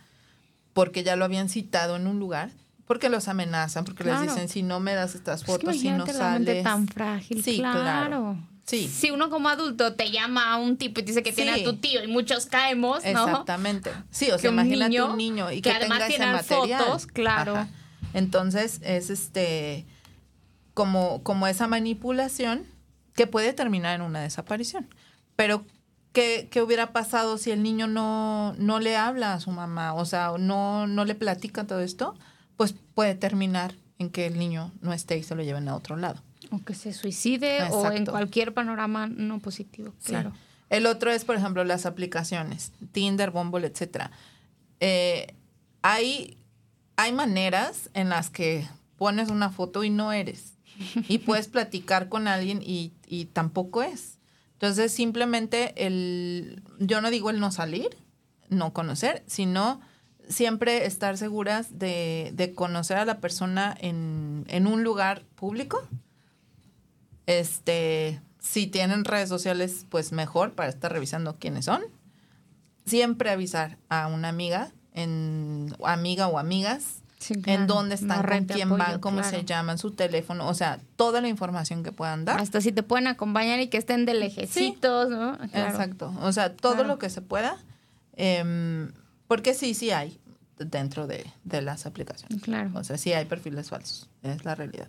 [0.73, 2.51] porque ya lo habían citado en un lugar,
[2.93, 4.21] porque los amenazan, porque Claro.
[4.23, 6.65] les dicen si no me das estas fotos, si no imagínate la mente sales.
[6.65, 7.81] tan frágil, Sí, claro.
[7.81, 8.37] claro.
[8.67, 8.87] Sí.
[8.87, 11.65] Si uno como adulto te llama a un tipo y te dice que tiene a
[11.65, 13.09] tu tío y muchos caemos, ¿no?
[13.27, 13.91] Exactamente.
[14.11, 17.57] Sí, o sea, un imagínate niño un niño y que que, además tiene fotos, claro.
[17.57, 17.69] Ajá.
[18.13, 19.87] Entonces, es este
[20.75, 22.65] como, como esa manipulación
[23.15, 24.87] que puede terminar en una desaparición.
[25.35, 25.65] Pero,
[26.13, 29.95] ¿qué, qué hubiera pasado si el niño no, no le habla a su mamá?
[29.95, 32.15] O sea, no, no le platica todo esto,
[32.63, 35.97] pues puede terminar en que el niño no esté y se lo lleven a otro
[35.97, 36.23] lado.
[36.53, 40.11] O que se suicide o en cualquier panorama no positivo, Sí.
[40.11, 40.33] claro.
[40.71, 44.13] El otro es, por ejemplo, las aplicaciones, Tinder, Bumble, etcétera.
[44.79, 45.35] Eh,
[45.83, 46.37] hay,
[46.95, 48.65] hay maneras en las que
[48.97, 50.53] pones una foto y no eres.
[51.09, 54.19] Y puedes platicar con alguien y, y tampoco es.
[54.53, 57.89] Entonces, simplemente el, yo no digo el no salir,
[58.51, 59.81] no conocer, sino
[60.33, 65.87] siempre estar seguras de, de conocer a la persona en, en un lugar público.
[67.27, 71.83] Este, si tienen redes sociales, pues mejor para estar revisando quiénes son.
[72.85, 78.67] Siempre avisar a una amiga, en amiga o amigas, Sí, en dónde están, con quién
[78.67, 79.31] apoyo, van, cómo claro.
[79.31, 82.41] se llaman, su teléfono, o sea, toda la información que puedan dar.
[82.41, 85.39] Hasta si te pueden acompañar y que estén de lejecitos, ¿no?
[85.53, 85.71] Claro.
[85.71, 86.13] Exacto.
[86.21, 87.57] O sea, todo lo que se pueda.
[88.17, 88.91] em,
[89.29, 90.19] porque sí, sí hay
[90.67, 92.43] dentro de, de las aplicaciones.
[92.43, 92.71] Claro.
[92.75, 94.09] O sea, sí hay perfiles falsos.
[94.23, 94.89] Es la realidad.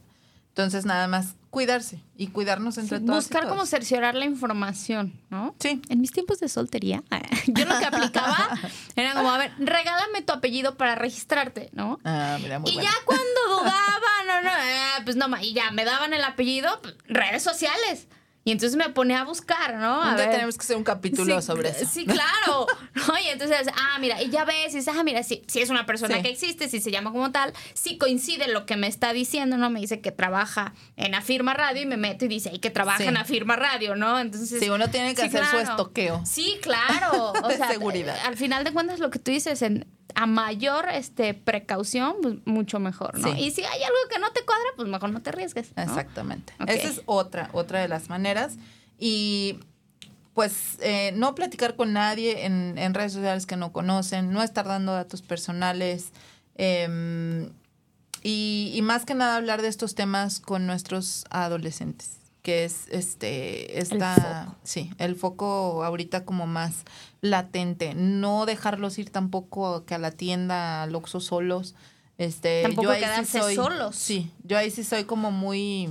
[0.50, 3.24] Entonces, nada más cuidarse y cuidarnos entre Sí, todos.
[3.26, 5.56] buscar cómo cerciorar la información, ¿no?
[5.60, 5.82] Sí.
[5.90, 7.02] En mis tiempos de soltería,
[7.48, 8.50] yo lo que aplicaba
[8.96, 12.00] era como, a ver, regálame tu apellido para registrarte, ¿no?
[12.06, 12.88] Ah, mira, muy y bueno.
[12.88, 16.96] ya cuando dudaban, no, no, eh, pues no, y ya me daban el apellido, pues,
[17.08, 18.08] redes sociales.
[18.46, 20.02] Y entonces me ponía a buscar, ¿no?
[20.04, 20.30] A ver.
[20.32, 21.86] tenemos que hacer un capítulo Sí, sobre eso.
[21.90, 22.68] Sí, claro.
[22.94, 23.14] ¿no?
[23.24, 25.86] Y entonces, ah, mira, y ya ves, y dices, ah, mira, si, si es una
[25.86, 26.24] persona Sí.
[26.24, 29.70] que existe, si se llama como tal, si coincide lo que me está diciendo, ¿no?
[29.70, 32.98] Me dice que trabaja en Afirma Radio y me meto y dice ahí que trabaja
[32.98, 33.06] Sí.
[33.08, 34.20] en Afirma Radio, ¿no?
[34.20, 34.60] Entonces.
[34.60, 36.22] Sí, uno tiene que hacer su estoqueo.
[36.26, 37.32] Sí, claro.
[37.44, 38.18] O De sea, seguridad.
[38.26, 42.80] Al final de cuentas, lo que tú dices, en, a mayor este, precaución, pues mucho
[42.80, 43.34] mejor, ¿no?
[43.34, 43.40] Sí.
[43.40, 45.72] Y si hay algo que no te cuadra, pues mejor no te arriesgues.
[45.76, 45.84] ¿no?
[45.84, 46.54] Exactamente.
[46.68, 48.58] Esa es otra, otra de las maneras.
[49.00, 49.60] Y
[50.34, 54.66] pues eh, no platicar con nadie en, en redes sociales que no conocen, no estar
[54.66, 56.12] dando datos personales.
[56.56, 57.52] em,
[58.24, 62.12] y, y más que nada hablar de estos temas con nuestros adolescentes,
[62.42, 64.58] que es este esta foco.
[64.64, 66.86] sí, el foco ahorita como más
[67.24, 71.74] latente, no dejarlos ir tampoco que a la tienda, al Oxxo solos.
[72.18, 73.96] Este, Tampoco yo ahí sí quedarse soy- solos.
[73.96, 75.90] Sí, yo ahí sí soy como muy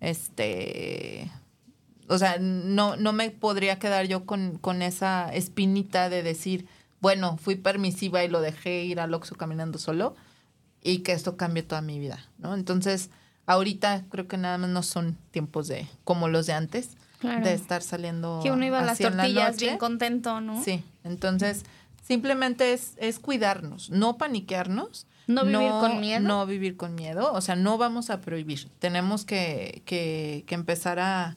[0.00, 1.30] este
[2.08, 6.66] o sea, no, no me podría quedar yo con, con esa espinita de decir,
[7.00, 10.14] bueno, fui permisiva y lo dejé ir al Oxxo caminando solo
[10.82, 12.52] y que esto cambie toda mi vida, ¿no?
[12.54, 13.08] Entonces,
[13.46, 16.96] ahorita creo que nada más no son tiempos de como los de antes,
[17.30, 17.44] Claro.
[17.44, 20.62] de estar saliendo Que uno iba a las la tortillas bien contento, ¿no?
[20.62, 21.64] Sí, entonces
[22.06, 25.06] simplemente es, es cuidarnos, no paniquearnos.
[25.26, 26.20] No vivir con miedo.
[26.20, 28.68] No vivir con miedo, o sea, no vamos a prohibir.
[28.78, 31.36] Tenemos que, que, que empezar a,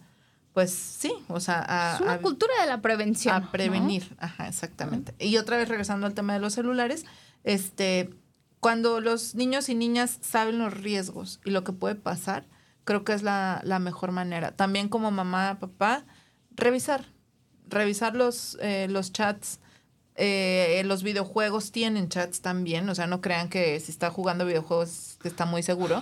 [0.53, 3.33] pues sí, o sea, a, Es una a- cultura de la prevención.
[3.35, 3.51] a ¿no?
[3.51, 4.13] prevenir.
[4.19, 5.13] Ajá, exactamente.
[5.19, 7.05] Y otra vez regresando al tema de los celulares,
[7.45, 8.09] este,
[8.59, 12.43] cuando los niños y niñas saben los riesgos y lo que puede pasar,
[12.87, 14.53] creo que es la, la mejor manera.
[14.53, 16.05] También como mamá, papá,
[16.55, 17.05] revisar,
[17.67, 19.59] revisar los, eh, los chats.
[20.15, 25.19] Eh, los videojuegos tienen chats también, o sea, no crean que si está jugando videojuegos
[25.21, 26.01] que está muy seguro.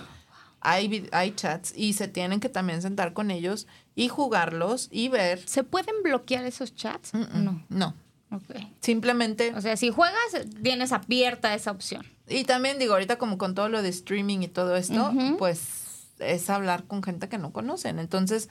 [0.60, 5.46] hay, hay chats y se tienen que también sentar con ellos y jugarlos y ver.
[5.46, 7.12] ¿Se pueden bloquear esos chats?
[7.14, 7.62] No.
[7.68, 7.94] No.
[8.30, 8.74] Okay.
[8.80, 9.54] Simplemente.
[9.54, 12.06] O sea, si juegas, tienes abierta esa opción.
[12.28, 15.85] Y también digo, ahorita como con todo lo de streaming y todo esto, pues
[16.18, 17.98] es hablar con gente que no conocen.
[17.98, 18.48] Entonces,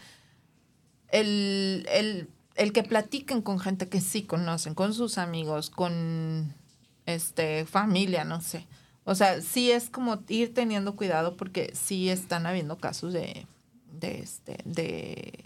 [1.10, 6.54] el, el, el que platiquen con gente que sí conocen, con sus amigos, con
[7.06, 8.68] este familia, no sé.
[9.04, 13.46] O sea, sí es como ir teniendo cuidado porque sí están habiendo casos de,
[13.92, 15.46] de este, de,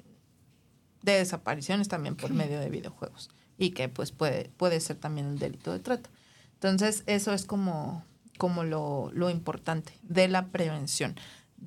[1.02, 5.38] de desapariciones también por medio de videojuegos y que pues puede, puede ser también un
[5.38, 6.10] delito de trata.
[6.54, 8.04] Entonces, eso es como,
[8.38, 11.16] como lo, lo importante de la prevención.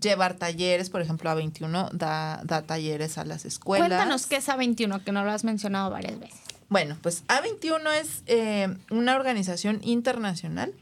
[0.01, 3.89] Llevar talleres, por ejemplo, A21 da, da talleres a las escuelas.
[3.89, 6.41] Cuéntanos qué es A21, que no lo has mencionado varias veces.
[6.69, 10.73] Bueno, pues A21 es eh, una organización internacional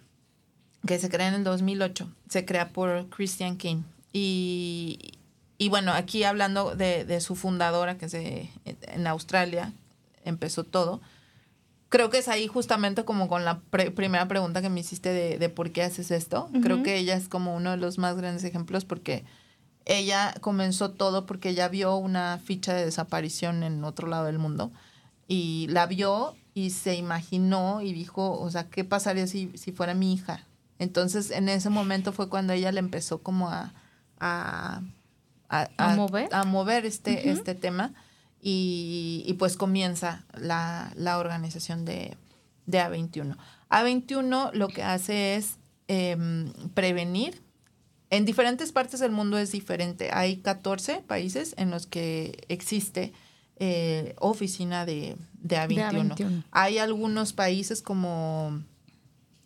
[0.87, 2.09] que se crea en el 2008.
[2.29, 3.83] Se crea por Christian King.
[4.13, 5.19] Y,
[5.59, 9.73] y bueno, aquí hablando de, de, su fundadora, que es en Australia,
[10.25, 11.01] empezó todo.
[11.91, 15.49] Creo que es ahí justamente como con la primera pregunta que me hiciste de, de
[15.49, 16.49] por qué haces esto.
[16.63, 19.25] Creo que ella es como uno de los más grandes ejemplos porque
[19.87, 24.71] ella comenzó todo porque ella vio una ficha de desaparición en otro lado del mundo
[25.27, 29.95] y la vio y se imaginó y dijo, o sea, ¿qué pasaría si, si fuera
[29.95, 30.47] mi hija?
[30.79, 33.73] Entonces, en ese momento fue cuando ella le empezó como a,
[34.19, 34.83] a,
[35.49, 37.93] a, mover, a mover este, este tema
[38.43, 42.17] y, pues comienza la, la organización de,
[42.67, 43.37] de, A21.
[43.69, 47.43] A21 lo que hace es em, prevenir.
[48.09, 50.11] En diferentes partes del mundo es diferente.
[50.13, 53.13] Hay 14 países en los que existe
[53.57, 56.45] eh, oficina de, de, A21.
[56.51, 58.63] Hay algunos países como,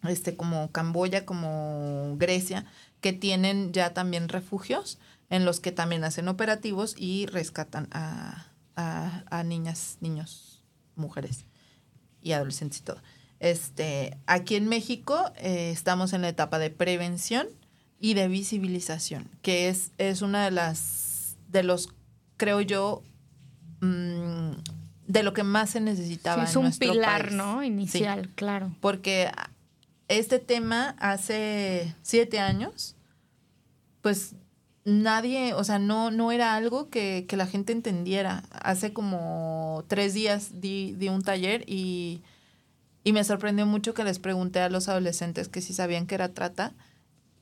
[0.04, 2.64] este, como Camboya, como Grecia,
[3.00, 4.98] que tienen ya también refugios
[5.30, 10.62] en los que también hacen operativos y rescatan a, a, niñas, niños,
[10.96, 11.44] mujeres
[12.22, 12.98] y adolescentes y todo.
[13.40, 17.46] Este, aquí en México eh, estamos en la etapa de prevención
[18.00, 21.90] y de visibilización, que es, es una de las, de los,
[22.36, 23.02] creo yo,
[23.80, 24.52] mm,
[25.06, 26.44] de lo que más se necesitaba.
[26.44, 27.62] es un pilar, ¿no?
[27.62, 28.74] Inicial, claro.
[28.80, 29.30] Porque
[30.08, 32.96] este tema hace siete años,
[34.00, 34.34] pues
[34.84, 38.44] nadie, o sea, no, no era algo que, que la gente entendiera.
[38.50, 42.22] Hace como tres días di, di un taller y,
[43.02, 46.34] y, me sorprendió mucho que les pregunté a los adolescentes que si sabían que era
[46.34, 46.72] trata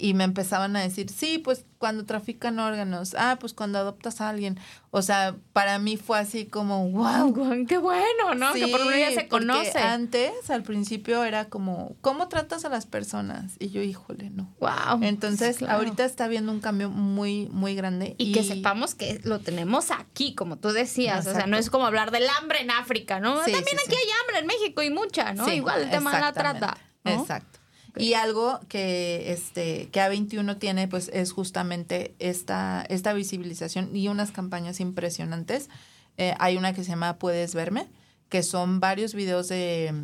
[0.03, 4.31] y me empezaban a decir, sí, pues cuando trafican órganos, ah, pues cuando adoptas a
[4.31, 4.59] alguien.
[4.91, 7.33] O sea, para mí fue así como, wow.
[7.69, 8.53] Qué bueno, ¿no?
[8.53, 9.79] que por un día se conoce.
[9.79, 13.53] Antes, al principio, era como, ¿cómo tratas a las personas?
[13.61, 14.53] Y yo, híjole, no.
[14.59, 15.03] Wow.
[15.03, 18.17] Entonces, ahorita está habiendo un cambio muy, muy grande.
[18.19, 21.29] Y, que sepamos que lo tenemos aquí, como tú decías.
[21.29, 23.37] O sea, no es como hablar del hambre en África, ¿no?
[23.37, 25.49] También aquí hay hambre en México y mucha, ¿no?
[25.49, 26.77] Igual el tema de la trata.
[27.05, 27.62] Exacto.
[27.97, 34.33] Y algo que, este, que A21 tiene, pues, es justamente esta, esta visibilización y unas
[34.33, 35.69] campañas impresionantes.
[36.17, 37.89] Eh, hay una que se llama Puedes verme,
[38.29, 39.95] que son varios videos de,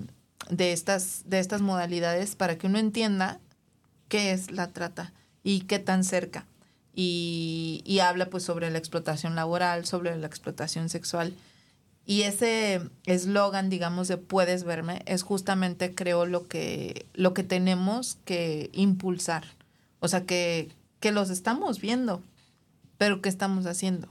[0.51, 3.41] de, estas, de estas modalidades para que uno entienda
[4.09, 6.47] qué es la trata y qué tan cerca.
[6.95, 11.35] Y, y habla pues sobre la explotación laboral, sobre la explotación sexual
[12.09, 18.17] y ese eslogan, digamos, de puedes verme, es justamente, creo, lo que, lo que tenemos
[18.25, 19.45] que impulsar.
[20.01, 22.23] O sea, que, que los estamos viendo,
[22.97, 24.09] pero ¿qué estamos haciendo?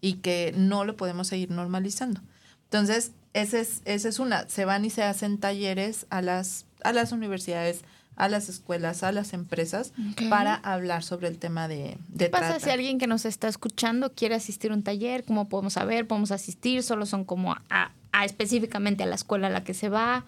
[0.00, 2.20] Y que no lo podemos seguir normalizando.
[2.66, 4.48] Entonces, esa es, ese es una.
[4.48, 7.80] Se van y se hacen talleres a las, a las universidades,
[8.16, 9.92] a las escuelas, a las empresas
[10.30, 14.12] para hablar sobre el tema de, de ¿Qué pasa si alguien que nos está escuchando
[14.12, 15.24] quiere asistir a un taller?
[15.24, 16.06] ¿Cómo podemos saber?
[16.06, 16.82] ¿Podemos asistir?
[16.82, 20.24] ¿Solo son como a, a específicamente a la escuela a la que se va?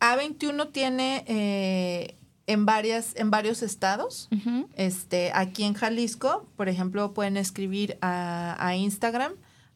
[0.00, 4.28] A21 tiene eh, en varias en varios estados.
[4.76, 9.32] este Aquí en Jalisco, por ejemplo, pueden escribir a, a Instagram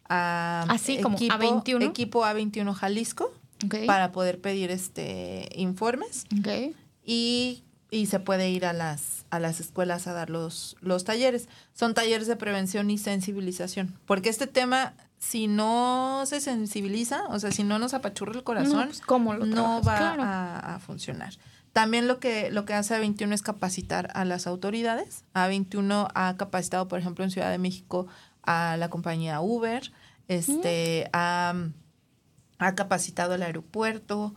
[0.09, 1.83] a Así como A21.
[1.85, 3.33] Equipo A21 Jalisco
[3.87, 6.25] para poder pedir este informes.
[6.41, 6.75] Okay
[7.07, 11.49] y, y se puede ir a las, a las escuelas a dar los, los talleres.
[11.73, 17.51] Son talleres de prevención y sensibilización, porque este tema si no se sensibiliza, o sea,
[17.51, 21.35] si no nos apachurra el corazón, no, pues, no va a, funcionar.
[21.73, 25.25] También lo que, lo que hace A21 es capacitar a las autoridades.
[25.35, 28.07] A21 ha capacitado, por ejemplo, en Ciudad de México
[28.43, 29.91] a la compañía Uber,
[30.29, 31.55] este, ha,
[32.59, 34.35] ha capacitado al aeropuerto,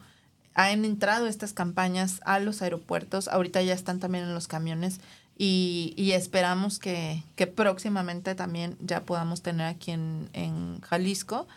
[0.67, 4.99] han entrado estas campañas a los aeropuertos, ahorita ya están también en los camiones
[5.37, 11.47] y, y esperamos que, que, próximamente también ya podamos tener aquí en, en Jalisco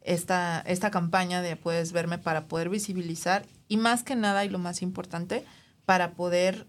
[0.00, 4.58] esta, esta campaña de Puedes Verme para poder visibilizar y más que nada y lo
[4.58, 5.44] más importante,
[5.84, 6.66] para poder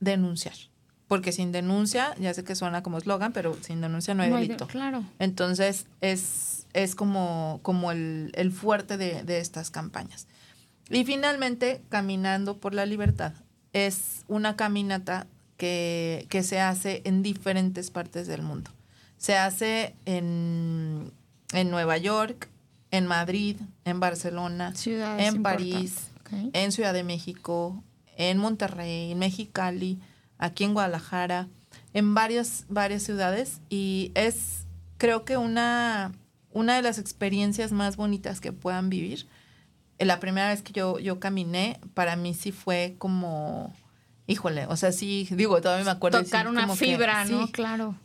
[0.00, 0.54] denunciar.
[1.08, 4.66] Porque sin denuncia, ya sé que suena como eslogan, pero sin denuncia no hay delito.
[4.66, 5.04] claro.
[5.18, 10.26] Entonces es, es como, como el, el fuerte de, de estas campañas.
[10.90, 13.32] Y finalmente, Caminando por la Libertad
[13.72, 15.26] es una caminata
[15.56, 18.70] que, que, se hace en diferentes partes del mundo.
[19.18, 21.12] Se hace en,
[21.52, 22.48] en Nueva York,
[22.90, 24.72] en Madrid, en Barcelona,
[25.18, 26.50] en París, okay.
[26.52, 27.82] en Ciudad de México,
[28.16, 29.98] en Monterrey, en Mexicali,
[30.38, 31.48] aquí en Guadalajara,
[31.92, 34.66] en varias, varias ciudades y es
[34.98, 36.12] creo que una,
[36.52, 39.26] una de las experiencias más bonitas que puedan vivir.
[39.98, 43.74] La primera vez que yo, yo caminé, para mí sí fue como,
[44.26, 46.22] híjole, o sea, sí, digo, todavía me acuerdo.
[46.22, 47.46] Tocar sí, una fibra, que, ¿no?
[47.46, 47.96] Sí, claro.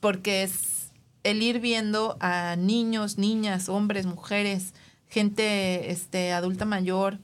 [0.00, 0.92] Porque es
[1.22, 4.74] el ir viendo a niños, niñas, hombres, mujeres,
[5.08, 7.18] gente este, adulta mayor,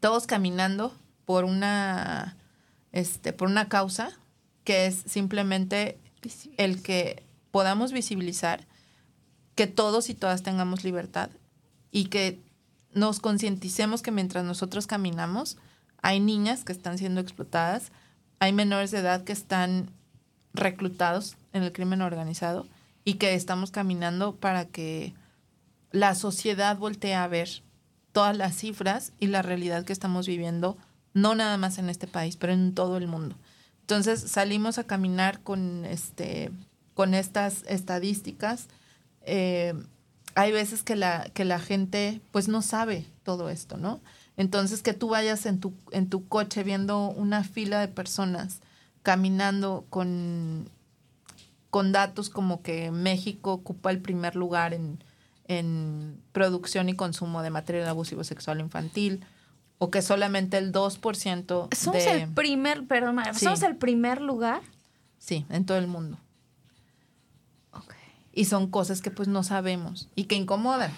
[0.00, 0.94] todos caminando
[1.24, 2.36] por una,
[2.92, 4.10] este, por una causa
[4.64, 5.98] que es simplemente
[6.56, 8.66] el que podamos visibilizar
[9.54, 11.30] que todos y todas tengamos libertad
[11.90, 12.40] y que
[12.96, 15.58] nos concienticemos que mientras nosotros caminamos
[16.00, 17.92] hay niñas que están siendo explotadas,
[18.38, 19.90] hay menores de edad que están
[20.54, 22.66] reclutados en el crimen organizado
[23.04, 25.14] y que estamos caminando para que
[25.92, 27.62] la sociedad voltee a ver
[28.12, 30.78] todas las cifras y la realidad que estamos viviendo,
[31.12, 33.36] no nada más en este país, pero en todo el mundo.
[33.82, 36.50] Entonces salimos a caminar con, este,
[36.94, 38.68] con estas estadísticas.
[39.20, 39.74] Eh,
[40.36, 44.00] hay veces que la, que la gente pues no sabe todo esto, ¿no?
[44.36, 48.60] Entonces que tú vayas en tu, en tu coche viendo una fila de personas
[49.02, 50.70] caminando con
[51.76, 54.98] con datos como que México ocupa el primer lugar en,
[55.46, 59.24] en producción y consumo de material abusivo sexual infantil,
[59.76, 62.22] o que solamente el 2% somos de...
[62.22, 63.44] el primer, perdón, sí.
[63.44, 64.62] somos el primer lugar.
[65.18, 66.18] Sí, en todo el mundo.
[68.36, 70.92] Y son cosas que pues no sabemos y que incomodan.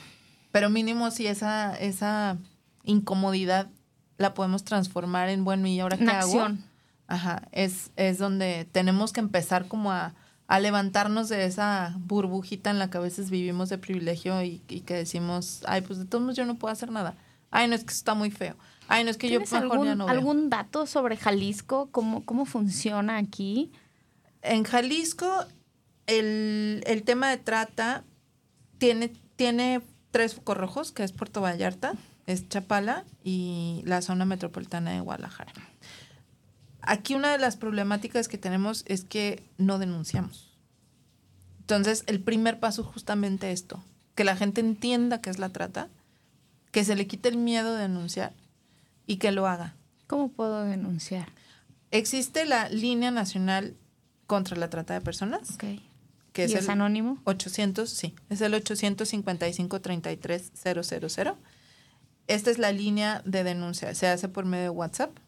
[0.52, 2.36] Pero mínimo si esa, esa
[2.84, 3.68] incomodidad
[4.16, 6.32] la podemos transformar en bueno, ¿y ahora qué Una hago?
[6.32, 6.64] acción.
[7.06, 10.14] Ajá, es, es donde tenemos que empezar como a,
[10.48, 14.80] a levantarnos de esa burbujita en la que a veces vivimos de privilegio y, y,
[14.80, 17.14] que decimos, ay, pues de todos modos yo no puedo hacer nada.
[17.50, 18.56] Ay, no es que está muy feo.
[18.88, 20.12] Ay, no es que yo mejor algún, ya no veo.
[20.12, 21.88] algún dato sobre Jalisco?
[21.92, 23.70] ¿Cómo, cómo funciona aquí?
[24.42, 25.46] En Jalisco,
[26.08, 28.02] el, el tema de trata
[28.78, 31.92] tiene, tiene tres focos rojos, que es Puerto Vallarta,
[32.26, 35.52] es Chapala y la zona metropolitana de Guadalajara.
[36.80, 40.56] Aquí una de las problemáticas que tenemos es que no denunciamos.
[41.60, 43.82] Entonces, el primer paso es justamente esto,
[44.14, 45.88] que la gente entienda qué es la trata,
[46.70, 48.32] que se le quite el miedo de denunciar
[49.06, 49.74] y que lo haga.
[50.06, 51.28] ¿Cómo puedo denunciar?
[51.90, 53.74] Existe la línea nacional
[54.26, 55.50] contra la trata de personas.
[55.54, 55.87] Okay.
[56.38, 57.18] Que es, ¿Y es el anónimo?
[57.24, 61.36] 800, sí, es el 855 33 000.
[62.28, 65.18] Esta es la línea de denuncia, se hace por medio de WhatsApp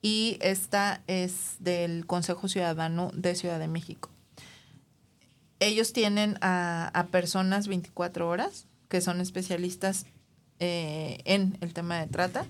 [0.00, 4.08] y esta es del Consejo Ciudadano de Ciudad de México.
[5.60, 10.06] Ellos tienen a, a personas 24 horas que son especialistas
[10.58, 12.46] eh, en el tema de trata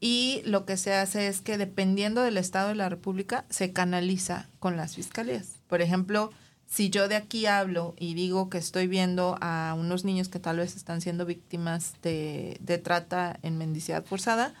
[0.00, 4.50] y lo que se hace es que dependiendo del Estado de la República se canaliza
[4.58, 5.60] con las fiscalías.
[5.66, 6.30] Por ejemplo,
[6.66, 10.58] si yo de aquí hablo y digo que estoy viendo a unos niños que tal
[10.58, 14.54] vez están siendo víctimas de, de trata en mendicidad forzada,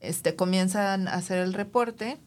[0.00, 2.18] este, comienzan a hacer el reporte,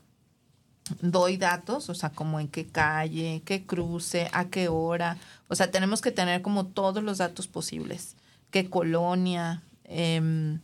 [1.02, 5.18] doy datos, o sea, como en qué calle, qué cruce, a qué hora,
[5.48, 8.16] o sea, tenemos que tener como todos los datos posibles,
[8.52, 10.58] qué colonia, eh,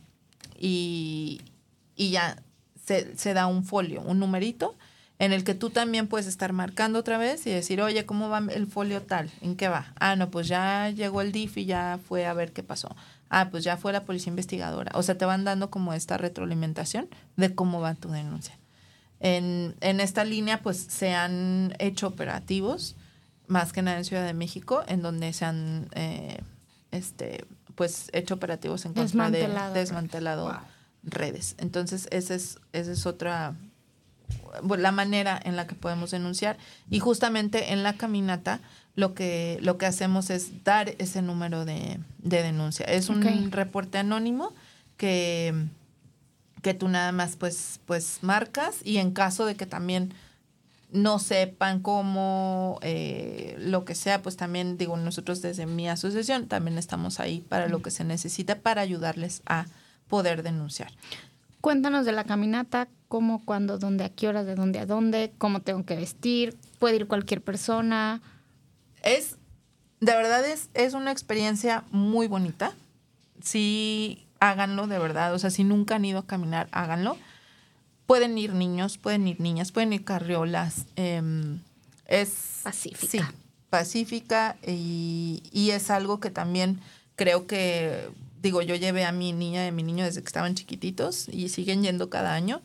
[0.58, 1.40] y,
[1.96, 2.42] y, ya
[2.84, 4.76] se, se, da un folio, un numerito,
[5.18, 8.42] en el que tú también puedes estar marcando otra vez y decir, oye, ¿cómo va
[8.50, 9.30] el folio tal?
[9.40, 9.92] ¿En qué va?
[10.00, 12.94] Ah, no, pues ya llegó el DIF y ya fue a ver qué pasó
[13.34, 14.92] ah, pues ya fue la policía investigadora.
[14.94, 18.56] O sea, te van dando como esta retroalimentación de cómo va tu denuncia.
[19.20, 22.94] En, en esta línea, pues se han hecho operativos,
[23.46, 26.38] más que nada en Ciudad de México, en donde se han eh,
[26.92, 27.44] este,
[27.74, 30.54] pues hecho operativos en contra desmantelado, de desmantelado wow.
[31.02, 31.56] redes.
[31.58, 33.54] Entonces, esa es, esa es otra
[34.78, 36.56] la manera en la que podemos denunciar.
[36.90, 38.60] Y justamente en la caminata
[38.96, 42.86] lo que, lo que hacemos es dar ese número de, de denuncia.
[42.86, 43.48] Es un okay.
[43.50, 44.52] reporte anónimo
[44.96, 45.54] que,
[46.62, 50.14] que tú nada más pues, pues marcas y en caso de que también
[50.94, 56.78] no sepan cómo, eh, lo que sea, pues también digo, nosotros desde mi asociación también
[56.78, 59.66] estamos ahí para lo que se necesita para ayudarles a
[60.08, 60.92] poder denunciar.
[61.64, 65.62] Cuéntanos de la caminata, cómo, cuándo, dónde, a qué hora, de dónde a dónde, cómo
[65.62, 68.20] tengo que vestir, puede ir cualquier persona.
[69.02, 69.36] Es,
[70.00, 72.74] de verdad es, es una experiencia muy bonita.
[73.42, 75.32] Sí, háganlo de verdad.
[75.32, 77.16] O sea, si nunca han ido a caminar, háganlo.
[78.04, 80.84] Pueden ir niños, pueden ir niñas, pueden ir carriolas.
[80.96, 81.60] em,
[82.06, 83.06] es Pacífica.
[83.10, 83.20] Sí,
[83.70, 86.78] pacífica y, y es algo que también
[87.16, 88.10] creo que,
[88.44, 91.48] digo, yo llevé a mi niña y a mi niño desde que estaban chiquititos y
[91.48, 92.62] siguen yendo cada año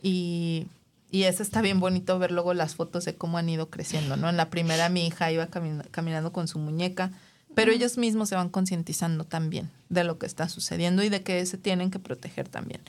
[0.00, 0.66] y,
[1.10, 4.28] y eso está bien bonito ver luego las fotos de cómo han ido creciendo, ¿no?
[4.28, 7.10] En la primera mi hija iba camina- caminando con su muñeca,
[7.54, 11.44] pero ellos mismos se van concientizando también de lo que está sucediendo y de que
[11.44, 12.80] se tienen que proteger también.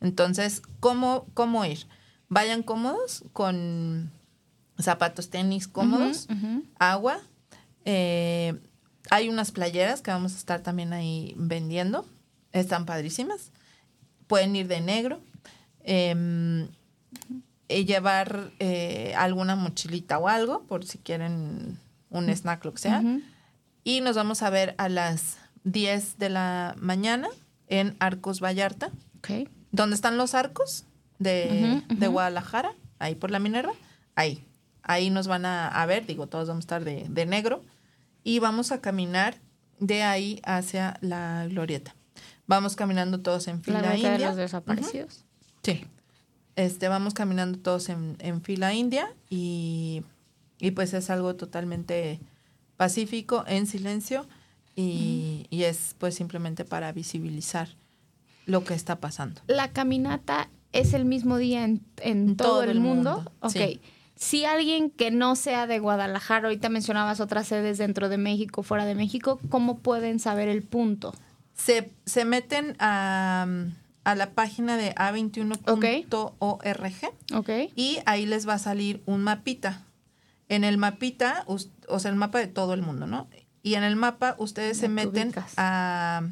[0.00, 1.86] Entonces, ¿cómo, cómo ir?
[2.28, 4.10] Vayan cómodos con
[4.78, 6.26] zapatos tenis cómodos,
[6.78, 7.20] agua.
[7.84, 8.54] eh,
[9.10, 12.06] hay unas playeras que vamos a estar también ahí vendiendo.
[12.52, 13.50] Están padrísimas.
[14.26, 15.20] Pueden ir de negro.
[15.84, 16.68] em,
[17.68, 21.78] y llevar eh, alguna mochilita o algo, por si quieren
[22.10, 23.02] un snack, lo que sea.
[23.82, 27.28] Y nos vamos a ver a las 10 de la mañana
[27.68, 28.90] en Arcos Vallarta.
[29.18, 29.48] Ok.
[29.70, 30.84] ¿Dónde están los arcos
[31.18, 32.06] de, de.
[32.08, 32.74] Guadalajara?
[32.98, 33.72] Ahí por la Minerva.
[34.16, 34.44] Ahí.
[34.82, 37.62] Ahí nos van a, a ver, digo, todos vamos a estar de, de negro.
[38.24, 39.36] Y vamos a caminar
[39.78, 41.94] de ahí hacia la glorieta.
[42.46, 44.28] Vamos caminando todos en La fila ruta de india.
[44.28, 45.24] los desaparecidos.
[45.62, 45.84] Sí.
[46.56, 50.02] Este, vamos caminando todos en, en fila india y,
[50.58, 52.20] y pues es algo totalmente
[52.76, 54.26] pacífico, en silencio
[54.76, 57.68] y, y es pues simplemente para visibilizar
[58.46, 59.40] lo que está pasando.
[59.46, 63.30] La caminata es el mismo día en, en todo, el mundo.
[63.40, 63.50] Ok.
[63.52, 63.80] sí.
[64.14, 68.84] Si alguien que no sea de Guadalajara, ahorita mencionabas otras sedes dentro de México, fuera
[68.84, 71.14] de México, ¿cómo pueden saber el punto?
[71.54, 73.46] Se, se meten a,
[74.04, 77.48] a la página de a21.org Ok.
[77.74, 79.82] y ahí les va a salir un mapita.
[80.48, 83.28] En el mapita, o sea, el mapa de todo el mundo, ¿no?
[83.62, 85.54] Y en el mapa ustedes se te meten ubicas.
[85.56, 86.22] a,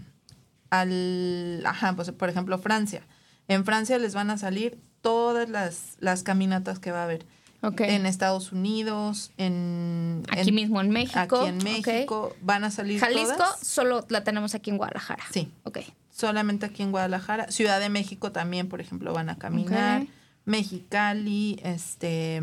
[0.70, 3.02] al, ajá, pues por ejemplo, Francia.
[3.48, 7.26] En Francia les van a salir todas las, las caminatas que va a haber.
[7.62, 10.22] En Estados Unidos, en...
[10.30, 11.18] Aquí en- mismo en México.
[11.18, 11.58] Aquí en.
[11.58, 13.61] México van a salir Jalisco todas.
[13.66, 15.22] solo la tenemos aquí en Guadalajara.
[15.30, 15.78] Sí, Ok.
[16.11, 17.50] solamente aquí en Guadalajara.
[17.50, 20.06] Ciudad de México también, por ejemplo, van a caminar.
[20.46, 22.40] Mexicali, este,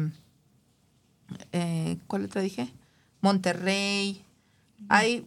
[1.52, 2.72] eh, ¿cuál otra dije?
[3.22, 4.22] Monterrey.
[4.90, 5.26] Hay,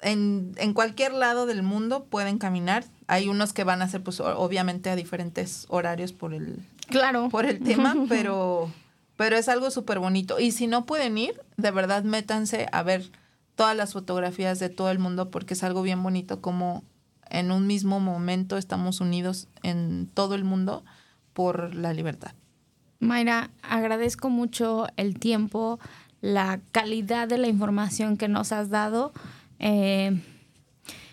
[0.00, 2.84] en, en cualquier lado del mundo pueden caminar.
[3.06, 6.58] Hay unos que van a ser, pues, obviamente a diferentes horarios por el,
[6.88, 7.28] Claro.
[7.30, 8.70] por el tema, pero,
[9.18, 10.38] pero es algo súper bonito.
[10.38, 13.10] Y si no pueden ir, de verdad métanse a ver
[13.56, 16.84] todas las fotografías de todo el mundo porque es algo bien bonito como
[17.28, 20.84] en un mismo momento estamos unidos en todo el mundo
[21.32, 22.30] por la libertad.
[23.00, 25.80] Mayra, agradezco mucho el tiempo,
[26.20, 29.12] la calidad de la información que nos has dado.
[29.58, 30.16] Eh,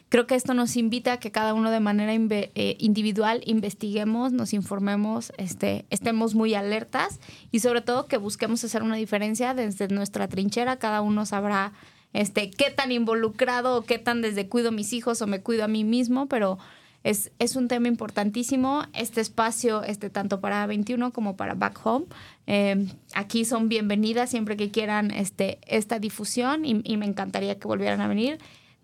[0.09, 4.31] creo que esto nos invita a que cada uno de manera inve- eh, individual investiguemos,
[4.31, 7.19] nos informemos, este, estemos muy alertas
[7.51, 10.77] y sobre todo que busquemos hacer una diferencia desde nuestra trinchera.
[10.77, 11.73] Cada uno sabrá
[12.13, 15.65] este, qué tan involucrado o qué tan desde cuido a mis hijos o me cuido
[15.65, 16.57] a mí mismo, pero
[17.03, 18.83] es, es un tema importantísimo.
[18.93, 22.05] Este espacio, este, tanto para 21 como para Back Home,
[22.47, 27.67] eh, aquí son bienvenidas siempre que quieran este, esta difusión y, y me encantaría que
[27.67, 28.37] volvieran a venir.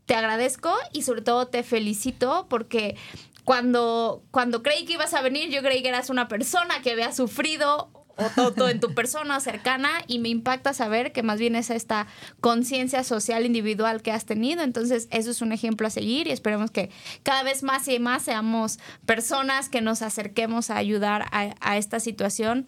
[0.05, 2.95] Te agradezco y sobre todo te felicito porque
[3.43, 7.11] cuando, cuando creí que ibas a venir, yo creí que eras una persona que había
[7.11, 11.69] sufrido o todo, en tu persona cercana y me impacta saber que más bien es
[11.69, 12.07] esta
[12.39, 14.63] conciencia social individual que has tenido.
[14.63, 16.89] Entonces, eso es un ejemplo a seguir y esperemos que
[17.23, 21.99] cada vez más y más seamos personas que nos acerquemos a ayudar a, a esta
[21.99, 22.67] situación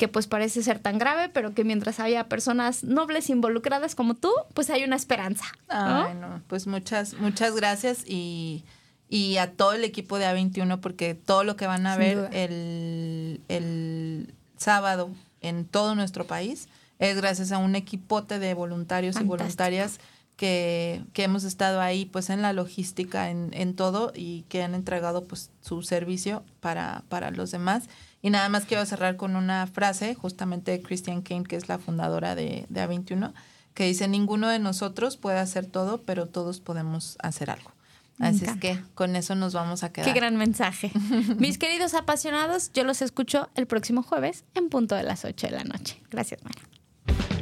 [0.00, 4.32] que pues parece ser tan grave, pero que mientras haya personas nobles involucradas como tú,
[4.54, 5.44] pues hay una esperanza.
[5.68, 6.06] ¿no?
[6.06, 8.64] Ay, no, pues muchas, muchas gracias y,
[9.10, 12.30] y a todo el equipo de A21 porque todo lo que van a Sin ver
[12.32, 15.10] el, el sábado
[15.42, 19.34] en todo nuestro país es gracias a un equipote de voluntarios Fantástico.
[19.34, 20.00] y voluntarias
[20.38, 24.74] que, que hemos estado ahí pues en la logística, en, en todo y que han
[24.74, 27.84] entregado pues su servicio para, para los demás.
[28.22, 31.78] Y nada más quiero cerrar con una frase justamente de Christian Kane, que es la
[31.78, 33.32] fundadora de, de A21,
[33.74, 37.72] que dice, ninguno de nosotros puede hacer todo, pero todos podemos hacer algo.
[38.18, 40.06] Me Así es que con eso nos vamos a quedar.
[40.06, 40.92] Qué gran mensaje.
[41.38, 45.52] Mis queridos apasionados, yo los escucho el próximo jueves en punto de las 8 de
[45.52, 46.02] la noche.
[46.10, 47.39] Gracias, Mara.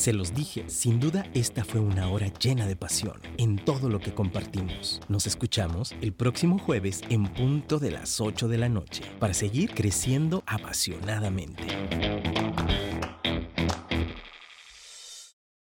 [0.00, 4.00] Se los dije, sin duda esta fue una hora llena de pasión en todo lo
[4.00, 4.98] que compartimos.
[5.10, 9.74] Nos escuchamos el próximo jueves en punto de las 8 de la noche para seguir
[9.74, 11.64] creciendo apasionadamente.